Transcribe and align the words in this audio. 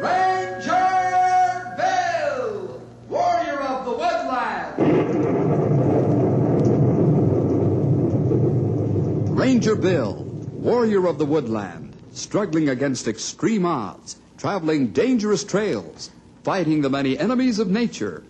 Ranger 0.00 1.74
Bill, 1.76 2.80
warrior 3.08 3.60
of 3.60 3.84
the 3.84 3.92
woodland. 3.92 4.76
Ranger 9.36 9.74
Bill, 9.74 10.14
warrior 10.52 11.06
of 11.06 11.18
the 11.18 11.26
woodland, 11.26 11.96
struggling 12.12 12.68
against 12.68 13.08
extreme 13.08 13.66
odds, 13.66 14.16
traveling 14.38 14.88
dangerous 14.88 15.44
trails, 15.44 16.10
fighting 16.44 16.82
the 16.82 16.90
many 16.90 17.18
enemies 17.18 17.58
of 17.58 17.68
nature. 17.68 18.22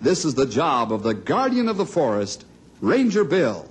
This 0.00 0.24
is 0.24 0.34
the 0.34 0.46
job 0.46 0.92
of 0.92 1.02
the 1.02 1.14
guardian 1.14 1.68
of 1.68 1.76
the 1.76 1.86
forest, 1.86 2.44
Ranger 2.80 3.24
Bill. 3.24 3.68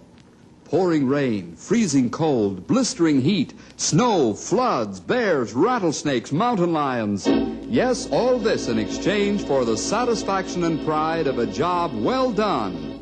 Pouring 0.65 1.07
rain, 1.07 1.55
freezing 1.55 2.09
cold, 2.09 2.67
blistering 2.67 3.21
heat, 3.21 3.53
snow, 3.77 4.33
floods, 4.33 4.99
bears, 4.99 5.53
rattlesnakes, 5.53 6.33
mountain 6.33 6.73
lions. 6.73 7.25
Yes, 7.69 8.09
all 8.11 8.37
this 8.37 8.67
in 8.67 8.77
exchange 8.77 9.45
for 9.45 9.63
the 9.63 9.77
satisfaction 9.77 10.65
and 10.65 10.83
pride 10.85 11.27
of 11.27 11.39
a 11.39 11.45
job 11.45 11.93
well 11.95 12.33
done. 12.33 12.99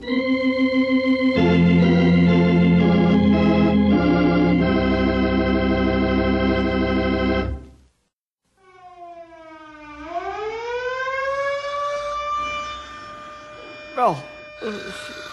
Well, 13.96 14.22
uh, 14.62 14.80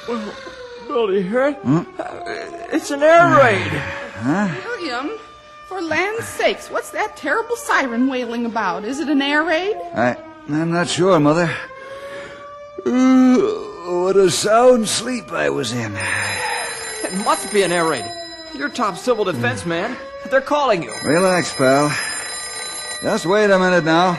well, 0.08 0.34
Bill, 0.86 1.06
do 1.08 1.14
you 1.14 1.22
hear 1.22 1.48
it? 1.48 1.58
Uh, 1.64 1.84
it's 2.72 2.90
an 2.90 3.02
air 3.02 3.36
raid. 3.36 3.82
William, 4.64 5.18
for 5.66 5.82
land's 5.82 6.28
sakes, 6.28 6.70
what's 6.70 6.90
that 6.90 7.16
terrible 7.16 7.56
siren 7.56 8.06
wailing 8.06 8.46
about? 8.46 8.84
Is 8.84 9.00
it 9.00 9.08
an 9.08 9.20
air 9.20 9.42
raid? 9.42 9.76
I, 9.94 10.16
I'm 10.48 10.70
not 10.70 10.88
sure, 10.88 11.18
Mother. 11.18 11.52
Ooh, 12.86 14.04
what 14.04 14.16
a 14.16 14.30
sound 14.30 14.88
sleep 14.88 15.32
I 15.32 15.50
was 15.50 15.72
in. 15.72 15.96
It 15.96 17.24
must 17.24 17.52
be 17.52 17.62
an 17.62 17.72
air 17.72 17.88
raid. 17.88 18.04
You're 18.54 18.68
top 18.68 18.96
civil 18.96 19.24
defense 19.24 19.66
man. 19.66 19.96
They're 20.30 20.40
calling 20.40 20.84
you. 20.84 20.94
Relax, 21.04 21.54
pal. 21.54 21.88
Just 23.02 23.26
wait 23.26 23.50
a 23.50 23.58
minute 23.58 23.84
now. 23.84 24.18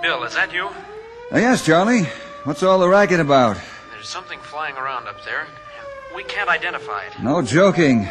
Bill, 0.00 0.22
is 0.22 0.34
that 0.34 0.52
you? 0.52 0.66
Uh, 0.66 1.38
yes, 1.38 1.64
Charlie. 1.64 2.06
What's 2.44 2.62
all 2.62 2.78
the 2.78 2.88
racket 2.88 3.20
about? 3.20 3.56
There's 3.92 4.08
something 4.08 4.38
flying 4.40 4.76
around 4.76 5.06
up 5.06 5.24
there. 5.24 5.42
and 5.42 6.16
We 6.16 6.24
can't 6.24 6.48
identify 6.48 7.04
it. 7.04 7.12
No 7.22 7.40
joking. 7.42 8.08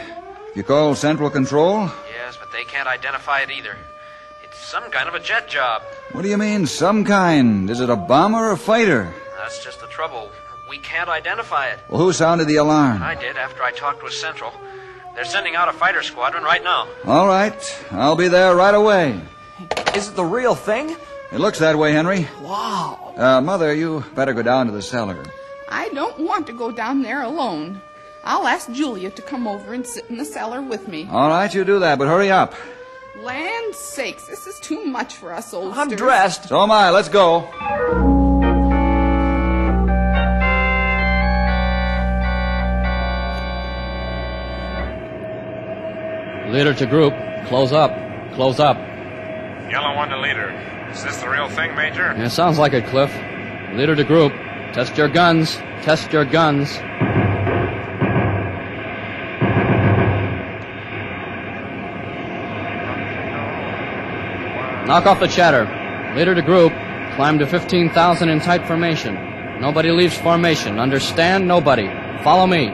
You 0.55 0.63
call 0.63 0.95
Central 0.95 1.29
Control? 1.29 1.89
Yes, 2.13 2.37
but 2.37 2.52
they 2.52 2.63
can't 2.63 2.87
identify 2.87 3.41
it 3.41 3.52
either. 3.52 3.75
It's 4.43 4.57
some 4.57 4.89
kind 4.91 5.09
of 5.09 5.15
a 5.15 5.19
jet 5.19 5.49
job. 5.49 5.81
What 6.13 6.21
do 6.21 6.29
you 6.29 6.37
mean, 6.37 6.65
some 6.65 7.03
kind? 7.03 7.69
Is 7.69 7.79
it 7.81 7.89
a 7.89 7.95
bomber 7.95 8.37
or 8.37 8.52
a 8.52 8.57
fighter? 8.57 9.13
That's 9.37 9.63
just 9.63 9.81
the 9.81 9.87
trouble. 9.87 10.29
We 10.69 10.77
can't 10.77 11.09
identify 11.09 11.67
it. 11.67 11.79
Well, 11.89 11.99
who 12.02 12.13
sounded 12.13 12.45
the 12.47 12.55
alarm? 12.57 13.02
I 13.03 13.15
did 13.15 13.35
after 13.35 13.63
I 13.63 13.71
talked 13.71 14.02
with 14.03 14.13
Central. 14.13 14.53
They're 15.15 15.25
sending 15.25 15.55
out 15.55 15.67
a 15.67 15.73
fighter 15.73 16.03
squadron 16.03 16.43
right 16.43 16.63
now. 16.63 16.87
All 17.05 17.27
right. 17.27 17.83
I'll 17.91 18.15
be 18.15 18.29
there 18.29 18.55
right 18.55 18.73
away. 18.73 19.19
Is 19.93 20.07
it 20.07 20.15
the 20.15 20.23
real 20.23 20.55
thing? 20.55 20.95
It 21.31 21.39
looks 21.39 21.59
that 21.59 21.77
way, 21.77 21.93
Henry. 21.93 22.27
Wow. 22.41 23.13
Uh, 23.15 23.39
Mother, 23.39 23.73
you 23.73 24.03
better 24.15 24.33
go 24.33 24.41
down 24.41 24.65
to 24.65 24.71
the 24.73 24.81
cellar. 24.81 25.23
I 25.69 25.87
don't 25.89 26.19
want 26.19 26.47
to 26.47 26.53
go 26.53 26.71
down 26.71 27.01
there 27.03 27.21
alone. 27.21 27.81
I'll 28.23 28.45
ask 28.45 28.69
Julia 28.71 29.09
to 29.11 29.21
come 29.21 29.47
over 29.47 29.73
and 29.73 29.87
sit 29.87 30.05
in 30.09 30.17
the 30.17 30.25
cellar 30.25 30.61
with 30.61 30.87
me. 30.87 31.07
All 31.09 31.29
right, 31.29 31.53
you 31.53 31.63
do 31.63 31.79
that, 31.79 31.97
but 31.97 32.07
hurry 32.07 32.29
up. 32.29 32.53
Land 33.21 33.75
sakes, 33.75 34.27
this 34.27 34.45
is 34.45 34.59
too 34.59 34.83
much 34.86 35.15
for 35.15 35.31
us 35.33 35.53
oldsters. 35.53 35.77
I'm 35.77 35.89
dressed. 35.95 36.49
So 36.49 36.61
am 36.61 36.71
I. 36.71 36.89
Let's 36.89 37.09
go. 37.09 37.47
Leader 46.52 46.73
to 46.73 46.86
group. 46.86 47.14
Close 47.47 47.71
up. 47.71 47.91
Close 48.33 48.59
up. 48.59 48.77
Yellow 49.71 49.95
one 49.95 50.09
to 50.09 50.20
leader. 50.20 50.49
Is 50.91 51.03
this 51.03 51.17
the 51.21 51.29
real 51.29 51.47
thing, 51.47 51.73
Major? 51.75 52.13
Yeah, 52.17 52.27
sounds 52.27 52.59
like 52.59 52.73
it, 52.73 52.85
Cliff. 52.85 53.13
Leader 53.73 53.95
to 53.95 54.03
group. 54.03 54.33
Test 54.73 54.97
your 54.97 55.07
guns. 55.07 55.55
Test 55.83 56.11
your 56.11 56.25
guns. 56.25 56.79
Knock 64.87 65.05
off 65.05 65.21
the 65.21 65.27
chatter. 65.27 65.63
Leader 66.17 66.35
to 66.35 66.41
group. 66.41 66.73
Climb 67.15 67.39
to 67.39 67.47
15,000 67.47 68.27
in 68.27 68.41
tight 68.41 68.67
formation. 68.67 69.15
Nobody 69.61 69.91
leaves 69.91 70.17
formation. 70.17 70.77
Understand? 70.77 71.47
Nobody. 71.47 71.87
Follow 72.23 72.45
me. 72.47 72.67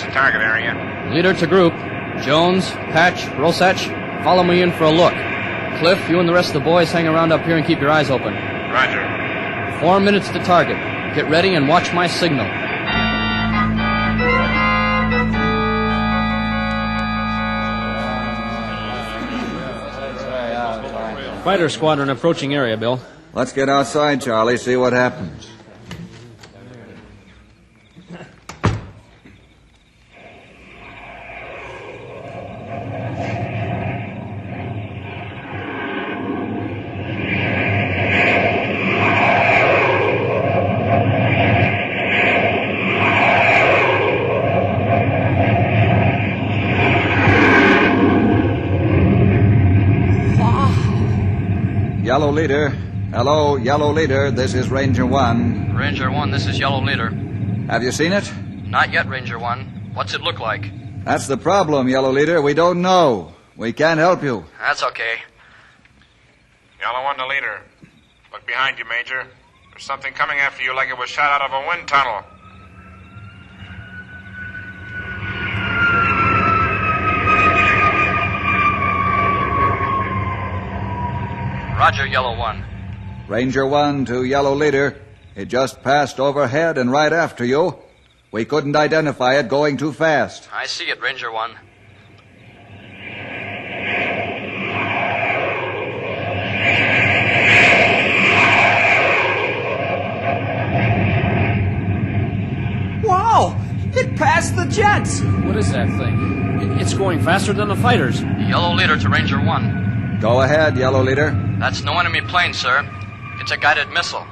Five 0.00 0.08
minutes 0.08 0.14
target 0.14 0.40
area. 0.42 1.10
Leader 1.14 1.34
to 1.34 1.46
group. 1.46 1.74
Jones, 2.22 2.70
Patch, 2.70 3.22
Rosach, 3.36 4.24
follow 4.24 4.42
me 4.42 4.62
in 4.62 4.72
for 4.72 4.84
a 4.84 4.90
look. 4.90 5.12
Cliff, 5.78 6.08
you 6.08 6.20
and 6.20 6.28
the 6.28 6.32
rest 6.32 6.48
of 6.48 6.54
the 6.54 6.60
boys 6.60 6.90
hang 6.90 7.06
around 7.06 7.32
up 7.32 7.42
here 7.44 7.56
and 7.56 7.66
keep 7.66 7.80
your 7.80 7.90
eyes 7.90 8.10
open. 8.10 8.34
Roger. 8.34 9.78
Four 9.80 10.00
minutes 10.00 10.28
to 10.30 10.38
target. 10.44 10.76
Get 11.14 11.28
ready 11.30 11.54
and 11.54 11.68
watch 11.68 11.92
my 11.92 12.06
signal. 12.06 12.46
Fighter 21.44 21.68
squadron 21.70 22.10
approaching 22.10 22.54
area, 22.54 22.76
Bill. 22.76 23.00
Let's 23.32 23.52
get 23.52 23.68
outside, 23.68 24.20
Charlie, 24.20 24.58
see 24.58 24.76
what 24.76 24.92
happens. 24.92 25.49
Hello, 53.20 53.56
yellow 53.56 53.92
leader. 53.92 54.30
This 54.30 54.54
is 54.54 54.70
Ranger 54.70 55.04
One. 55.04 55.76
Ranger 55.76 56.10
1, 56.10 56.30
this 56.30 56.46
is 56.46 56.58
Yellow 56.58 56.80
Leader. 56.80 57.10
Have 57.68 57.82
you 57.82 57.92
seen 57.92 58.14
it? 58.14 58.24
Not 58.64 58.94
yet, 58.94 59.10
Ranger 59.10 59.38
1. 59.38 59.90
What's 59.92 60.14
it 60.14 60.22
look 60.22 60.40
like? 60.40 60.72
That's 61.04 61.26
the 61.26 61.36
problem, 61.36 61.86
yellow 61.86 62.12
leader. 62.12 62.40
We 62.40 62.54
don't 62.54 62.80
know. 62.80 63.34
We 63.58 63.74
can't 63.74 64.00
help 64.00 64.22
you. 64.22 64.46
That's 64.58 64.82
okay. 64.82 65.16
Yellow 66.80 67.04
one 67.04 67.18
the 67.18 67.26
leader. 67.26 67.60
Look 68.32 68.46
behind 68.46 68.78
you, 68.78 68.86
Major. 68.88 69.26
There's 69.70 69.84
something 69.84 70.14
coming 70.14 70.38
after 70.38 70.62
you 70.62 70.74
like 70.74 70.88
it 70.88 70.96
was 70.96 71.10
shot 71.10 71.42
out 71.42 71.42
of 71.42 71.52
a 71.52 71.66
wind 71.68 71.88
tunnel. 71.88 72.24
Roger, 81.76 82.06
Yellow 82.06 82.34
1. 82.38 82.69
Ranger 83.30 83.64
One 83.64 84.06
to 84.06 84.24
yellow 84.24 84.56
leader. 84.56 85.00
It 85.36 85.44
just 85.44 85.84
passed 85.84 86.18
overhead 86.18 86.76
and 86.76 86.90
right 86.90 87.12
after 87.12 87.44
you. 87.44 87.78
We 88.32 88.44
couldn't 88.44 88.74
identify 88.74 89.38
it 89.38 89.46
going 89.46 89.76
too 89.76 89.92
fast. 89.92 90.48
I 90.52 90.66
see 90.66 90.86
it, 90.86 91.00
Ranger 91.00 91.30
1. 91.30 91.52
Wow! 103.04 103.56
It 103.94 104.16
passed 104.16 104.56
the 104.56 104.64
jets! 104.64 105.20
What 105.20 105.56
is 105.56 105.70
that 105.70 105.86
thing? 105.86 106.80
It's 106.80 106.94
going 106.94 107.22
faster 107.22 107.52
than 107.52 107.68
the 107.68 107.76
fighters. 107.76 108.22
Yellow 108.22 108.74
Leader 108.74 108.98
to 108.98 109.08
Ranger 109.08 109.40
1. 109.40 110.18
Go 110.20 110.42
ahead, 110.42 110.76
yellow 110.76 111.04
leader. 111.04 111.30
That's 111.60 111.84
no 111.84 111.96
enemy 111.96 112.22
plane, 112.22 112.54
sir. 112.54 112.99
It's 113.40 113.50
a 113.50 113.56
guided 113.56 113.88
missile. 113.88 114.26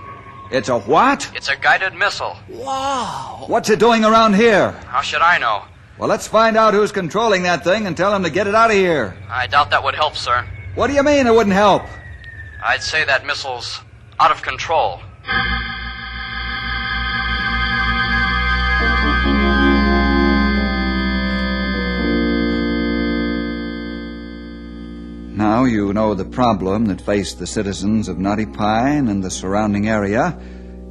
It's 0.51 0.69
a 0.69 0.79
what? 0.79 1.31
It's 1.35 1.49
a 1.49 1.57
guided 1.57 1.95
missile. 1.95 2.37
Wow! 2.49 3.45
What's 3.47 3.71
it 3.71 3.79
doing 3.79 4.05
around 4.05 4.35
here? 4.35 4.73
How 4.87 5.01
should 5.01 5.23
I 5.23 5.39
know? 5.39 5.65
Well, 5.99 6.09
let's 6.09 6.29
find 6.29 6.57
out 6.57 6.75
who's 6.75 6.93
controlling 6.93 7.43
that 7.43 7.65
thing 7.65 7.87
and 7.87 7.97
tell 7.97 8.15
him 8.15 8.23
to 8.23 8.31
get 8.31 8.47
it 8.47 8.55
out 8.55 8.71
of 8.71 8.77
here. 8.77 9.17
I 9.31 9.47
doubt 9.47 9.71
that 9.71 9.83
would 9.83 9.95
help, 9.95 10.15
sir. 10.15 10.47
What 10.75 10.87
do 10.87 10.93
you 10.93 11.03
mean 11.03 11.27
it 11.27 11.35
wouldn't 11.35 11.55
help? 11.55 11.83
I'd 12.63 12.83
say 12.83 13.05
that 13.05 13.27
missile's 13.27 13.81
out 14.21 14.31
of 14.31 14.43
control. 14.43 15.01
Now 25.39 25.67
you 25.67 25.93
know 25.93 26.15
the 26.15 26.25
problem 26.25 26.87
that 26.87 27.01
faced 27.01 27.39
the 27.39 27.47
citizens 27.47 28.09
of 28.09 28.19
Knotty 28.19 28.45
Pine 28.45 29.07
and 29.07 29.23
the 29.23 29.31
surrounding 29.31 29.89
area, 29.89 30.37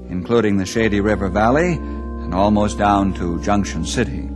including 0.08 0.56
the 0.56 0.66
Shady 0.66 1.02
River 1.02 1.28
Valley 1.28 1.74
and 1.74 2.34
almost 2.34 2.78
down 2.78 3.14
to 3.16 3.42
Junction 3.42 3.84
City. 3.84 4.30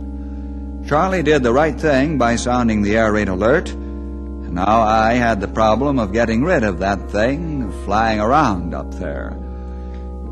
Charlie 0.86 1.22
did 1.22 1.42
the 1.42 1.54
right 1.54 1.80
thing 1.80 2.18
by 2.18 2.36
sounding 2.36 2.82
the 2.82 2.94
air 2.94 3.10
raid 3.10 3.28
alert, 3.30 3.70
and 3.70 4.52
now 4.52 4.82
I 4.82 5.14
had 5.14 5.40
the 5.40 5.48
problem 5.48 5.98
of 5.98 6.12
getting 6.12 6.44
rid 6.44 6.62
of 6.62 6.80
that 6.80 7.10
thing 7.10 7.72
flying 7.86 8.20
around 8.20 8.74
up 8.74 8.92
there. 8.96 9.34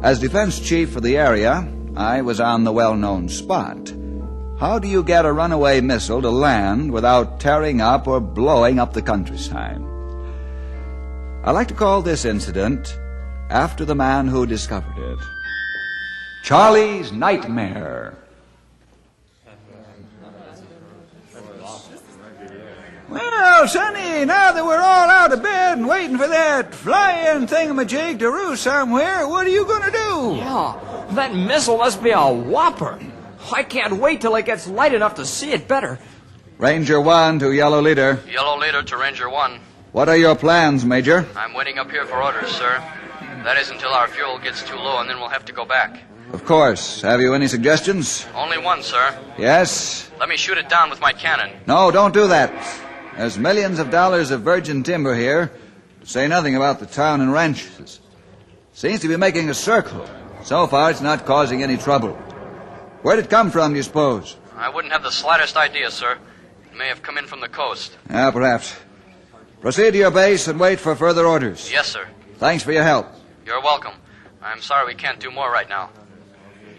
As 0.02 0.20
defense 0.20 0.60
chief 0.60 0.90
for 0.90 1.00
the 1.00 1.16
area, 1.16 1.66
I 1.96 2.20
was 2.20 2.38
on 2.38 2.64
the 2.64 2.72
well 2.72 2.96
known 2.96 3.30
spot. 3.30 3.90
How 4.60 4.78
do 4.78 4.86
you 4.86 5.02
get 5.02 5.24
a 5.24 5.32
runaway 5.32 5.80
missile 5.80 6.20
to 6.20 6.28
land 6.28 6.92
without 6.92 7.40
tearing 7.40 7.80
up 7.80 8.06
or 8.06 8.20
blowing 8.20 8.78
up 8.78 8.92
the 8.92 9.00
countryside? 9.00 9.80
I 11.42 11.50
like 11.52 11.68
to 11.68 11.74
call 11.74 12.02
this 12.02 12.26
incident 12.26 12.94
after 13.48 13.86
the 13.86 13.94
man 13.94 14.28
who 14.28 14.44
discovered 14.44 14.98
it 14.98 15.18
Charlie's 16.44 17.10
Nightmare. 17.10 18.18
Well, 23.08 23.66
Sonny, 23.66 24.26
now 24.26 24.52
that 24.52 24.62
we're 24.62 24.76
all 24.76 25.08
out 25.08 25.32
of 25.32 25.42
bed 25.42 25.78
and 25.78 25.88
waiting 25.88 26.18
for 26.18 26.28
that 26.28 26.74
flying 26.74 27.46
thingamajig 27.46 28.18
to 28.18 28.30
roost 28.30 28.64
somewhere, 28.64 29.26
what 29.26 29.46
are 29.46 29.50
you 29.50 29.64
going 29.64 29.84
to 29.84 29.90
do? 29.90 30.36
Yeah, 30.36 31.06
that 31.12 31.34
missile 31.34 31.78
must 31.78 32.02
be 32.02 32.10
a 32.10 32.30
whopper. 32.30 33.00
I 33.52 33.62
can't 33.62 33.94
wait 33.94 34.20
till 34.20 34.36
it 34.36 34.44
gets 34.44 34.66
light 34.66 34.94
enough 34.94 35.14
to 35.16 35.26
see 35.26 35.52
it 35.52 35.66
better. 35.66 35.98
Ranger 36.58 37.00
1 37.00 37.38
to 37.40 37.52
Yellow 37.52 37.80
Leader. 37.80 38.20
Yellow 38.30 38.58
leader 38.58 38.82
to 38.82 38.96
Ranger 38.96 39.30
1. 39.30 39.60
What 39.92 40.08
are 40.08 40.16
your 40.16 40.36
plans, 40.36 40.84
Major? 40.84 41.26
I'm 41.34 41.54
waiting 41.54 41.78
up 41.78 41.90
here 41.90 42.04
for 42.04 42.22
orders, 42.22 42.50
sir. 42.50 42.82
That 43.44 43.56
is 43.56 43.70
until 43.70 43.90
our 43.90 44.06
fuel 44.08 44.38
gets 44.38 44.62
too 44.62 44.76
low, 44.76 45.00
and 45.00 45.08
then 45.08 45.18
we'll 45.18 45.30
have 45.30 45.46
to 45.46 45.52
go 45.52 45.64
back. 45.64 46.02
Of 46.32 46.44
course. 46.44 47.00
Have 47.00 47.20
you 47.20 47.34
any 47.34 47.48
suggestions? 47.48 48.26
Only 48.34 48.58
one, 48.58 48.82
sir. 48.82 49.18
Yes? 49.38 50.10
Let 50.20 50.28
me 50.28 50.36
shoot 50.36 50.58
it 50.58 50.68
down 50.68 50.90
with 50.90 51.00
my 51.00 51.12
cannon. 51.12 51.50
No, 51.66 51.90
don't 51.90 52.14
do 52.14 52.28
that. 52.28 52.52
There's 53.16 53.38
millions 53.38 53.78
of 53.78 53.90
dollars 53.90 54.30
of 54.30 54.42
virgin 54.42 54.82
timber 54.82 55.14
here, 55.16 55.50
to 56.02 56.06
say 56.06 56.28
nothing 56.28 56.54
about 56.54 56.78
the 56.78 56.86
town 56.86 57.20
and 57.20 57.32
ranches. 57.32 58.00
Seems 58.74 59.00
to 59.00 59.08
be 59.08 59.16
making 59.16 59.50
a 59.50 59.54
circle. 59.54 60.08
So 60.44 60.66
far, 60.66 60.90
it's 60.90 61.00
not 61.00 61.26
causing 61.26 61.62
any 61.62 61.76
trouble. 61.76 62.16
Where'd 63.02 63.18
it 63.18 63.30
come 63.30 63.50
from, 63.50 63.72
do 63.72 63.76
you 63.78 63.82
suppose? 63.82 64.36
I 64.56 64.68
wouldn't 64.68 64.92
have 64.92 65.02
the 65.02 65.10
slightest 65.10 65.56
idea, 65.56 65.90
sir. 65.90 66.18
It 66.70 66.76
may 66.76 66.88
have 66.88 67.02
come 67.02 67.16
in 67.16 67.26
from 67.26 67.40
the 67.40 67.48
coast. 67.48 67.96
Ah, 68.10 68.30
perhaps. 68.30 68.76
Proceed 69.62 69.92
to 69.92 69.98
your 69.98 70.10
base 70.10 70.48
and 70.48 70.60
wait 70.60 70.78
for 70.78 70.94
further 70.94 71.26
orders. 71.26 71.70
Yes, 71.72 71.88
sir. 71.88 72.06
Thanks 72.36 72.62
for 72.62 72.72
your 72.72 72.82
help. 72.82 73.06
You're 73.46 73.62
welcome. 73.62 73.92
I'm 74.42 74.60
sorry 74.60 74.86
we 74.86 74.94
can't 74.94 75.18
do 75.18 75.30
more 75.30 75.50
right 75.50 75.68
now. 75.68 75.90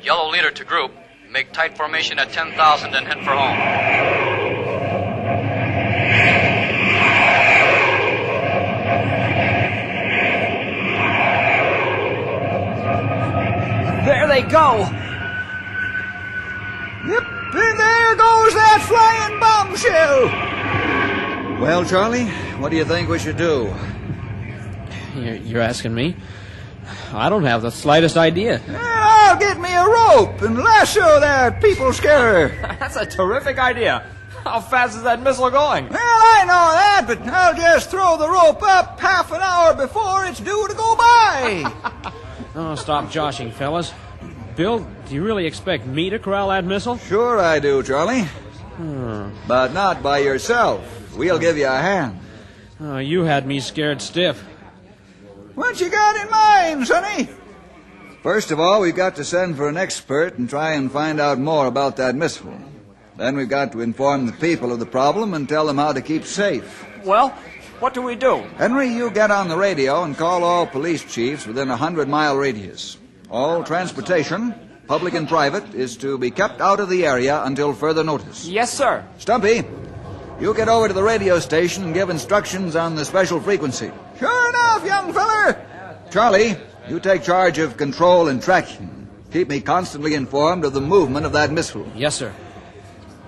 Yellow 0.04 0.30
leader 0.30 0.52
to 0.52 0.64
group. 0.64 0.92
Make 1.30 1.54
tight 1.54 1.76
formation 1.78 2.20
at 2.20 2.32
10,000 2.32 2.94
and 2.94 3.08
head 3.08 3.24
for 3.24 3.32
home. 3.32 3.58
There 14.06 14.28
they 14.28 14.42
go. 14.42 14.90
Yep, 17.08 17.24
and 17.54 17.80
there 17.80 18.16
goes 18.16 18.54
that 18.54 18.82
flying 18.88 19.40
bombshell. 19.40 21.62
Well, 21.62 21.86
Charlie, 21.86 22.26
what 22.60 22.70
do 22.70 22.78
you 22.78 22.86
think 22.86 23.10
we 23.10 23.20
should 23.20 23.38
do? 23.38 23.74
You're, 25.16 25.36
you're 25.36 25.62
asking 25.62 25.94
me? 25.94 26.16
I 27.14 27.30
don't 27.30 27.44
have 27.44 27.62
the 27.62 27.72
slightest 27.72 28.18
idea. 28.18 28.62
I'll 28.70 29.38
get 29.40 29.60
me 29.60 29.74
a 29.74 29.86
rope 29.86 30.42
and 30.42 30.58
lasso 30.58 31.20
that 31.20 31.62
people 31.62 31.94
scarer. 31.94 32.50
That's 32.80 32.96
a 32.96 33.06
terrific 33.06 33.60
idea. 33.60 34.04
How 34.44 34.60
fast 34.60 34.98
is 34.98 35.04
that 35.04 35.22
missile 35.22 35.52
going? 35.52 35.88
Well, 35.90 36.00
I 36.00 36.44
know 36.46 36.72
that, 36.74 37.04
but 37.08 37.22
I'll 37.28 37.54
just 37.56 37.92
throw 37.92 38.18
the 38.18 38.28
rope 38.30 38.64
up 38.64 39.00
half 39.00 39.32
an 39.32 39.42
hour 39.42 39.76
before 39.76 40.26
it's 40.26 40.40
due 40.40 40.68
to 40.68 40.74
go 40.76 40.96
by. 40.96 42.12
Oh, 42.54 42.76
stop 42.76 43.10
joshing, 43.10 43.50
fellas. 43.50 43.94
Bill, 44.56 44.86
do 45.08 45.16
you 45.16 45.24
really 45.24 45.46
expect 45.46 45.86
me 45.86 46.10
to 46.10 46.20
corral 46.20 46.50
that 46.50 46.66
missile? 46.66 46.98
sure 46.98 47.40
I 47.40 47.60
do, 47.60 47.84
Charlie. 47.84 48.28
But 49.48 49.74
not 49.74 50.02
by 50.02 50.20
yourself. 50.20 51.16
We'll 51.16 51.40
give 51.40 51.58
you 51.58 51.68
a 51.68 51.78
hand. 51.78 52.20
Oh, 52.80 52.98
you 52.98 53.24
had 53.24 53.46
me 53.46 53.60
scared 53.60 54.02
stiff. 54.02 54.40
What 55.56 55.80
you 55.80 55.90
got 55.90 56.16
in 56.24 56.32
mind, 56.32 56.88
Sonny? 56.88 57.30
First 58.24 58.52
of 58.52 58.60
all, 58.60 58.82
we've 58.82 58.96
got 58.96 59.16
to 59.18 59.24
send 59.24 59.58
for 59.58 59.68
an 59.68 59.78
expert 59.78 60.38
and 60.38 60.50
try 60.50 60.74
and 60.74 60.92
find 60.92 61.20
out 61.20 61.40
more 61.40 61.68
about 61.68 61.98
that 61.98 62.16
missile. 62.16 62.58
Then 63.18 63.36
we've 63.36 63.50
got 63.50 63.72
to 63.74 63.82
inform 63.82 64.26
the 64.26 64.34
people 64.34 64.72
of 64.72 64.80
the 64.80 64.86
problem 64.86 65.34
and 65.34 65.48
tell 65.48 65.66
them 65.68 65.78
how 65.78 65.92
to 65.92 66.02
keep 66.02 66.24
safe. 66.26 66.86
Well, 67.04 67.30
what 67.80 67.94
do 67.94 68.02
we 68.02 68.16
do? 68.16 68.38
Henry, 68.58 68.88
you 68.88 69.12
get 69.12 69.32
on 69.32 69.48
the 69.48 69.58
radio 69.58 70.04
and 70.04 70.18
call 70.18 70.44
all 70.44 70.66
police 70.66 71.04
chiefs 71.04 71.46
within 71.46 71.70
a 71.70 71.78
hundred 71.78 72.08
mile 72.08 72.38
radius. 72.38 72.98
All 73.32 73.64
transportation, 73.64 74.54
public 74.88 75.14
and 75.14 75.26
private, 75.26 75.74
is 75.74 75.96
to 75.98 76.18
be 76.18 76.32
kept 76.32 76.60
out 76.60 76.82
of 76.82 76.90
the 76.90 77.06
area 77.06 77.42
until 77.46 77.72
further 77.72 78.04
notice. 78.04 78.46
Yes, 78.46 78.74
sir. 78.74 79.06
Stumpy, 79.20 79.64
you 80.42 80.54
get 80.54 80.68
over 80.68 80.90
to 80.90 80.94
the 80.94 81.02
radio 81.02 81.40
station 81.40 81.86
and 81.86 81.94
give 81.94 82.10
instructions 82.10 82.76
on 82.76 82.96
the 82.96 83.06
special 83.06 83.40
frequency. 83.40 83.90
Sure 84.20 84.50
enough, 84.50 84.86
young 84.86 85.14
feller. 85.14 85.66
Charlie, 86.12 86.58
you 86.90 87.00
take 87.00 87.24
charge 87.24 87.58
of 87.58 87.78
control 87.78 88.28
and 88.28 88.44
tracking. 88.44 89.08
Keep 89.32 89.48
me 89.48 89.62
constantly 89.62 90.14
informed 90.14 90.66
of 90.66 90.74
the 90.74 90.82
movement 90.82 91.26
of 91.26 91.32
that 91.32 91.54
missile. 91.54 91.90
Yes, 91.96 92.16
sir. 92.16 92.34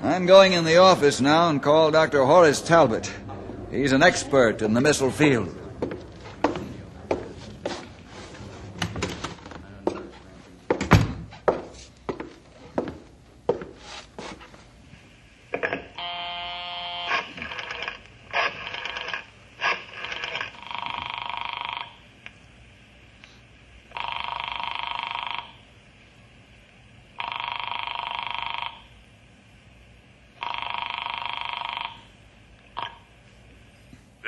I'm 0.02 0.26
going 0.26 0.52
in 0.52 0.66
the 0.66 0.78
office 0.78 1.22
now 1.22 1.50
and 1.50 1.64
call 1.64 1.92
Dr. 1.92 2.26
Horace 2.26 2.60
Talbot. 2.60 3.10
He's 3.72 3.94
an 3.94 4.04
expert 4.04 4.62
in 4.62 4.74
the 4.74 4.82
missile 4.82 5.12
field. 5.12 5.56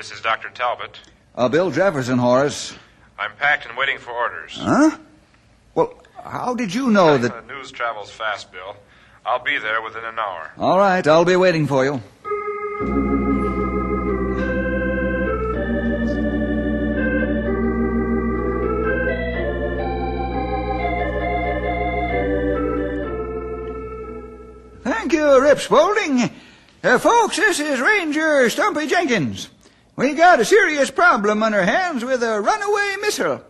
This 0.06 0.18
is 0.18 0.22
Dr. 0.22 0.52
Talbot. 0.52 1.00
Uh, 1.34 1.50
Bill 1.50 1.72
Jefferson, 1.72 2.20
Horace. 2.20 2.76
I'm 3.18 3.32
packed 3.38 3.66
and 3.66 3.76
waiting 3.76 3.98
for 3.98 4.12
orders. 4.12 4.56
Huh? 4.56 5.00
Well, 5.74 5.96
how 6.24 6.54
did 6.54 6.76
you 6.76 6.92
know 6.92 7.18
that? 7.18 7.34
Uh, 7.34 7.42
news 7.48 7.72
travels 7.72 8.12
fast, 8.12 8.52
Bill. 8.52 8.76
I'll 9.26 9.44
be 9.44 9.58
there 9.58 9.82
within 9.82 10.04
an 10.04 10.20
hour. 10.20 10.52
All 10.60 10.78
right, 10.78 11.08
I'll 11.08 11.26
be 11.26 11.36
waiting 11.36 11.66
for 11.66 11.86
you. 11.86 12.04
Thank 24.84 25.14
you, 25.14 25.42
Rip 25.42 25.60
Spaulding. 25.60 26.30
Uh, 26.84 27.00
folks, 27.00 27.38
this 27.38 27.60
is 27.60 27.82
Ranger 27.82 28.48
Stumpy 28.52 28.86
Jenkins. 28.86 29.50
We 29.96 30.14
got 30.14 30.42
a 30.42 30.46
serious 30.46 30.92
problem 30.92 31.42
on 31.42 31.54
our 31.54 31.64
hands 31.64 32.04
with 32.04 32.22
a 32.22 32.42
runaway 32.42 32.96
missile. 33.00 33.42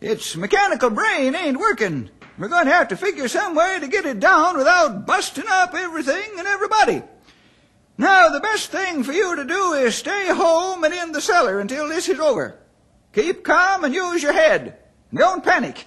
Its 0.00 0.34
mechanical 0.34 0.90
brain 0.90 1.36
ain't 1.36 1.60
working. 1.60 2.10
We're 2.38 2.48
going 2.48 2.66
to 2.66 2.72
have 2.72 2.88
to 2.88 2.96
figure 2.96 3.28
some 3.28 3.54
way 3.54 3.78
to 3.78 3.86
get 3.86 4.04
it 4.04 4.18
down 4.18 4.58
without 4.58 5.06
busting 5.06 5.44
up 5.48 5.74
everything 5.74 6.38
and 6.38 6.46
everybody. 6.46 7.02
Now, 7.98 8.30
the 8.30 8.40
best 8.40 8.70
thing 8.70 9.04
for 9.04 9.12
you 9.12 9.36
to 9.36 9.44
do 9.44 9.72
is 9.74 9.94
stay 9.94 10.26
home 10.26 10.82
and 10.82 10.92
in 10.92 11.12
the 11.12 11.20
cellar 11.20 11.60
until 11.60 11.88
this 11.88 12.08
is 12.08 12.18
over. 12.18 12.58
Keep 13.12 13.44
calm 13.44 13.84
and 13.84 13.94
use 13.94 14.22
your 14.22 14.32
head. 14.34 14.76
Don't 15.14 15.44
panic. 15.44 15.86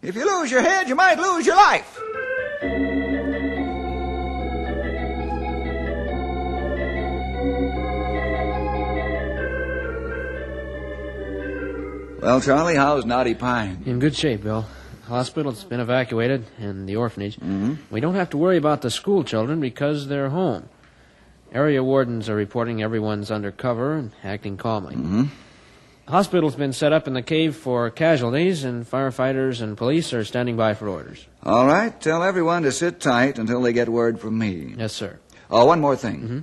If 0.00 0.14
you 0.14 0.24
lose 0.24 0.50
your 0.52 0.62
head, 0.62 0.88
you 0.88 0.94
might 0.94 1.18
lose 1.18 1.46
your 1.46 1.56
life. 1.56 2.00
Well, 12.22 12.40
Charlie, 12.40 12.76
how's 12.76 13.04
Knotty 13.04 13.34
Pine? 13.34 13.82
In 13.84 13.98
good 13.98 14.14
shape, 14.14 14.44
Bill. 14.44 14.64
Hospital's 15.06 15.64
been 15.64 15.80
evacuated, 15.80 16.46
and 16.56 16.88
the 16.88 16.94
orphanage. 16.94 17.34
Mm-hmm. 17.34 17.74
We 17.90 17.98
don't 17.98 18.14
have 18.14 18.30
to 18.30 18.36
worry 18.36 18.56
about 18.56 18.80
the 18.80 18.92
school 18.92 19.24
children 19.24 19.58
because 19.58 20.06
they're 20.06 20.28
home. 20.28 20.68
Area 21.50 21.82
wardens 21.82 22.28
are 22.28 22.36
reporting 22.36 22.80
everyone's 22.80 23.32
under 23.32 23.50
cover 23.50 23.94
and 23.94 24.12
acting 24.22 24.56
calmly. 24.56 24.94
Mm-hmm. 24.94 25.24
Hospital's 26.06 26.54
been 26.54 26.72
set 26.72 26.92
up 26.92 27.08
in 27.08 27.14
the 27.14 27.22
cave 27.22 27.56
for 27.56 27.90
casualties, 27.90 28.62
and 28.62 28.88
firefighters 28.88 29.60
and 29.60 29.76
police 29.76 30.12
are 30.12 30.24
standing 30.24 30.56
by 30.56 30.74
for 30.74 30.88
orders. 30.88 31.26
All 31.42 31.66
right, 31.66 32.00
tell 32.00 32.22
everyone 32.22 32.62
to 32.62 32.70
sit 32.70 33.00
tight 33.00 33.36
until 33.40 33.60
they 33.62 33.72
get 33.72 33.88
word 33.88 34.20
from 34.20 34.38
me. 34.38 34.76
Yes, 34.78 34.92
sir. 34.92 35.18
Oh, 35.50 35.64
one 35.64 35.80
more 35.80 35.96
thing. 35.96 36.20
Mm-hmm. 36.20 36.38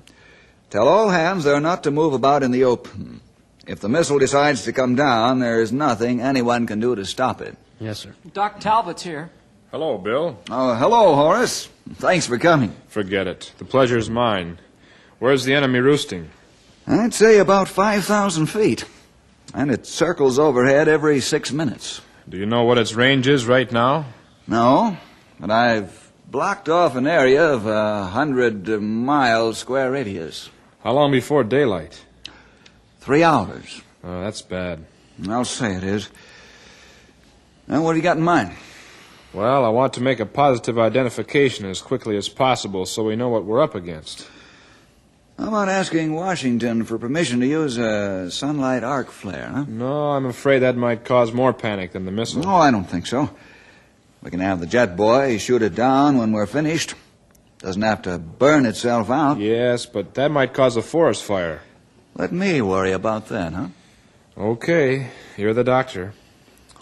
Tell 0.72 0.90
all 0.90 1.10
hands 1.10 1.46
they're 1.46 1.62
not 1.62 1.84
to 1.84 1.92
move 1.92 2.12
about 2.12 2.44
in 2.44 2.52
the 2.52 2.66
open. 2.66 3.22
If 3.70 3.82
the 3.82 3.88
missile 3.88 4.18
decides 4.18 4.64
to 4.64 4.74
come 4.74 4.96
down, 4.96 5.38
there 5.38 5.62
is 5.62 5.72
nothing 5.72 6.22
anyone 6.22 6.66
can 6.66 6.80
do 6.80 6.96
to 6.96 7.06
stop 7.06 7.40
it. 7.40 7.56
Yes, 7.80 8.00
sir. 8.00 8.16
Doc 8.34 8.60
Talbot's 8.60 9.04
here. 9.04 9.30
Hello, 9.70 10.00
Bill. 10.00 10.40
Oh, 10.50 10.74
hello, 10.74 11.14
Horace. 11.14 11.70
Thanks 11.94 12.26
for 12.26 12.40
coming. 12.40 12.76
Forget 12.88 13.28
it. 13.28 13.54
The 13.60 13.66
pleasure's 13.66 14.10
mine. 14.10 14.58
Where's 15.20 15.44
the 15.44 15.54
enemy 15.54 15.82
roosting? 15.82 16.32
I'd 16.88 17.14
say 17.14 17.38
about 17.38 17.68
5,000 17.68 18.48
feet. 18.48 18.86
And 19.54 19.70
it 19.70 19.86
circles 19.86 20.40
overhead 20.40 20.88
every 20.88 21.20
six 21.20 21.52
minutes. 21.52 22.02
Do 22.28 22.38
you 22.38 22.48
know 22.48 22.64
what 22.64 22.80
its 22.80 22.96
range 22.96 23.28
is 23.28 23.46
right 23.46 23.72
now? 23.72 24.08
No, 24.48 24.98
but 25.40 25.52
I've 25.52 26.12
blocked 26.26 26.70
off 26.70 26.96
an 26.96 27.06
area 27.06 27.46
of 27.46 27.68
a 27.68 28.06
hundred 28.06 28.68
mile 28.82 29.54
square 29.54 29.92
radius. 29.92 30.50
How 30.84 30.94
long 30.94 31.12
before 31.12 31.44
daylight? 31.44 32.04
Three 33.10 33.24
hours. 33.24 33.82
Oh, 34.04 34.22
that's 34.22 34.44
bad. 34.44 34.86
I'll 35.28 35.44
say 35.44 35.74
it 35.74 35.84
is. 35.84 36.10
Now, 37.68 37.82
what 37.82 37.94
do 37.94 37.98
you 37.98 38.04
got 38.04 38.18
in 38.18 38.24
mind? 38.24 38.52
Well, 39.34 39.66
I 39.66 39.70
want 39.70 39.94
to 39.94 40.02
make 40.02 40.20
a 40.20 40.28
positive 40.28 40.78
identification 40.78 41.66
as 41.66 41.82
quickly 41.82 42.18
as 42.18 42.30
possible 42.30 42.86
so 42.86 43.02
we 43.04 43.16
know 43.16 43.30
what 43.30 43.46
we're 43.46 43.64
up 43.64 43.74
against. 43.74 44.28
How 45.40 45.48
about 45.48 45.70
asking 45.70 46.14
Washington 46.14 46.84
for 46.84 47.00
permission 47.00 47.40
to 47.40 47.48
use 47.48 47.80
a 47.80 48.30
sunlight 48.30 48.84
arc 48.84 49.10
flare, 49.10 49.50
huh? 49.56 49.66
No, 49.68 50.12
I'm 50.12 50.28
afraid 50.28 50.60
that 50.60 50.78
might 50.78 51.04
cause 51.04 51.32
more 51.32 51.52
panic 51.52 51.94
than 51.94 52.06
the 52.06 52.12
missile. 52.12 52.44
No, 52.44 52.58
I 52.58 52.70
don't 52.70 52.88
think 52.88 53.08
so. 53.08 53.32
We 54.22 54.30
can 54.30 54.40
have 54.40 54.60
the 54.60 54.68
jet 54.68 54.96
boy 54.96 55.40
shoot 55.40 55.64
it 55.64 55.74
down 55.74 56.20
when 56.20 56.32
we're 56.32 56.46
finished. 56.46 56.94
Doesn't 57.58 57.82
have 57.82 58.04
to 58.04 58.20
burn 58.20 58.68
itself 58.68 59.10
out. 59.10 59.40
Yes, 59.40 59.88
but 59.88 60.14
that 60.14 60.30
might 60.30 60.54
cause 60.54 60.78
a 60.78 60.84
forest 60.84 61.24
fire. 61.24 61.64
Let 62.20 62.34
me 62.34 62.62
worry 62.62 62.92
about 62.92 63.30
that, 63.30 63.54
huh? 63.54 63.68
Okay, 64.38 65.08
you're 65.38 65.54
the 65.54 65.64
doctor. 65.64 66.12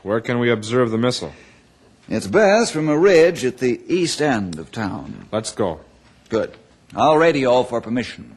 Where 0.01 0.19
can 0.19 0.39
we 0.39 0.49
observe 0.49 0.89
the 0.89 0.97
missile? 0.97 1.31
It's 2.09 2.25
best 2.25 2.73
from 2.73 2.89
a 2.89 2.97
ridge 2.97 3.45
at 3.45 3.59
the 3.59 3.79
east 3.87 4.19
end 4.19 4.57
of 4.57 4.71
town. 4.71 5.27
Let's 5.31 5.51
go. 5.51 5.81
Good. 6.29 6.57
I'll 6.95 7.17
radio 7.17 7.61
for 7.61 7.81
permission. 7.81 8.35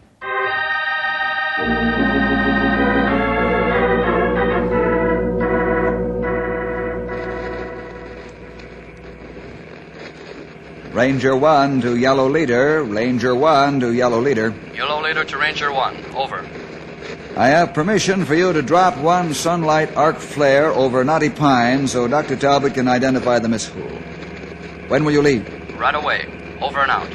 Ranger 10.92 11.34
1 11.34 11.80
to 11.80 11.96
Yellow 11.96 12.28
Leader. 12.28 12.84
Ranger 12.84 13.34
1 13.34 13.80
to 13.80 13.94
Yellow 13.94 14.20
Leader. 14.20 14.54
Yellow 14.74 15.02
Leader 15.02 15.24
to 15.24 15.38
Ranger 15.38 15.72
1. 15.72 16.04
Over. 16.14 16.44
I 17.36 17.48
have 17.48 17.72
permission 17.72 18.24
for 18.24 18.34
you 18.34 18.52
to 18.52 18.60
drop 18.60 18.96
one 18.98 19.34
sunlight 19.34 19.96
arc 19.96 20.18
flare 20.18 20.72
over 20.72 21.04
Knotty 21.04 21.30
Pine 21.30 21.86
so 21.86 22.08
Dr. 22.08 22.36
Talbot 22.36 22.74
can 22.74 22.88
identify 22.88 23.38
the 23.38 23.48
missile. 23.48 23.80
When 24.88 25.04
will 25.04 25.12
you 25.12 25.22
leave? 25.22 25.46
Right 25.78 25.94
away. 25.94 26.26
Over 26.60 26.80
and 26.80 26.90
out. 26.90 27.08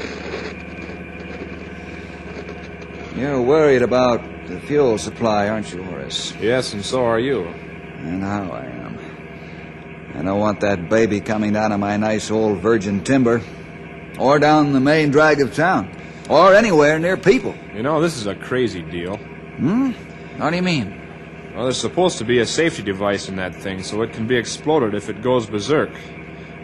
You're 3.16 3.42
worried 3.42 3.82
about 3.82 4.22
the 4.48 4.60
fuel 4.62 4.98
supply, 4.98 5.50
aren't 5.50 5.72
you, 5.74 5.84
Horace? 5.84 6.34
Yes, 6.40 6.74
and 6.74 6.84
so 6.84 7.06
are 7.06 7.20
you. 7.20 7.46
And 7.46 8.24
how 8.24 8.52
I 8.52 8.66
am. 8.66 8.86
I 10.16 10.22
don't 10.22 10.40
want 10.40 10.62
that 10.62 10.90
baby 10.90 11.20
coming 11.20 11.54
down 11.54 11.72
on 11.72 11.80
my 11.82 11.98
nice 11.98 12.32
old 12.32 12.60
virgin 12.60 13.04
timber, 13.04 13.42
or 14.18 14.40
down 14.40 14.72
the 14.72 14.80
main 14.80 15.12
drag 15.12 15.42
of 15.42 15.54
town, 15.54 15.96
or 16.30 16.54
anywhere 16.54 16.98
near 17.00 17.18
people. 17.18 17.54
You 17.74 17.84
know, 17.84 18.02
this 18.02 18.16
is 18.16 18.28
a 18.28 18.36
crazy 18.36 18.82
deal. 18.82 19.20
Hmm? 19.58 19.92
What 20.38 20.50
do 20.50 20.56
you 20.56 20.62
mean? 20.62 21.02
Well, 21.54 21.64
there's 21.64 21.78
supposed 21.78 22.18
to 22.18 22.26
be 22.26 22.40
a 22.40 22.46
safety 22.46 22.84
device 22.84 23.30
in 23.30 23.38
that 23.38 23.56
thing 23.56 23.82
so 23.84 24.02
it 24.02 24.12
can 24.12 24.28
be 24.28 24.36
exploded 24.36 24.94
if 24.94 25.10
it 25.10 25.22
goes 25.22 25.46
berserk. 25.46 25.92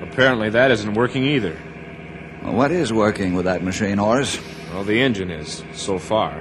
Apparently, 0.02 0.50
that 0.50 0.72
isn't 0.72 0.94
working 0.94 1.24
either. 1.24 1.58
Well, 2.44 2.54
what 2.54 2.72
is 2.72 2.92
working 2.92 3.34
with 3.34 3.46
that 3.46 3.64
machine, 3.64 3.98
Horace? 3.98 4.40
Well, 4.74 4.84
the 4.84 5.00
engine 5.00 5.32
is, 5.32 5.64
so 5.74 5.98
far. 5.98 6.41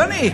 Sonny. 0.00 0.30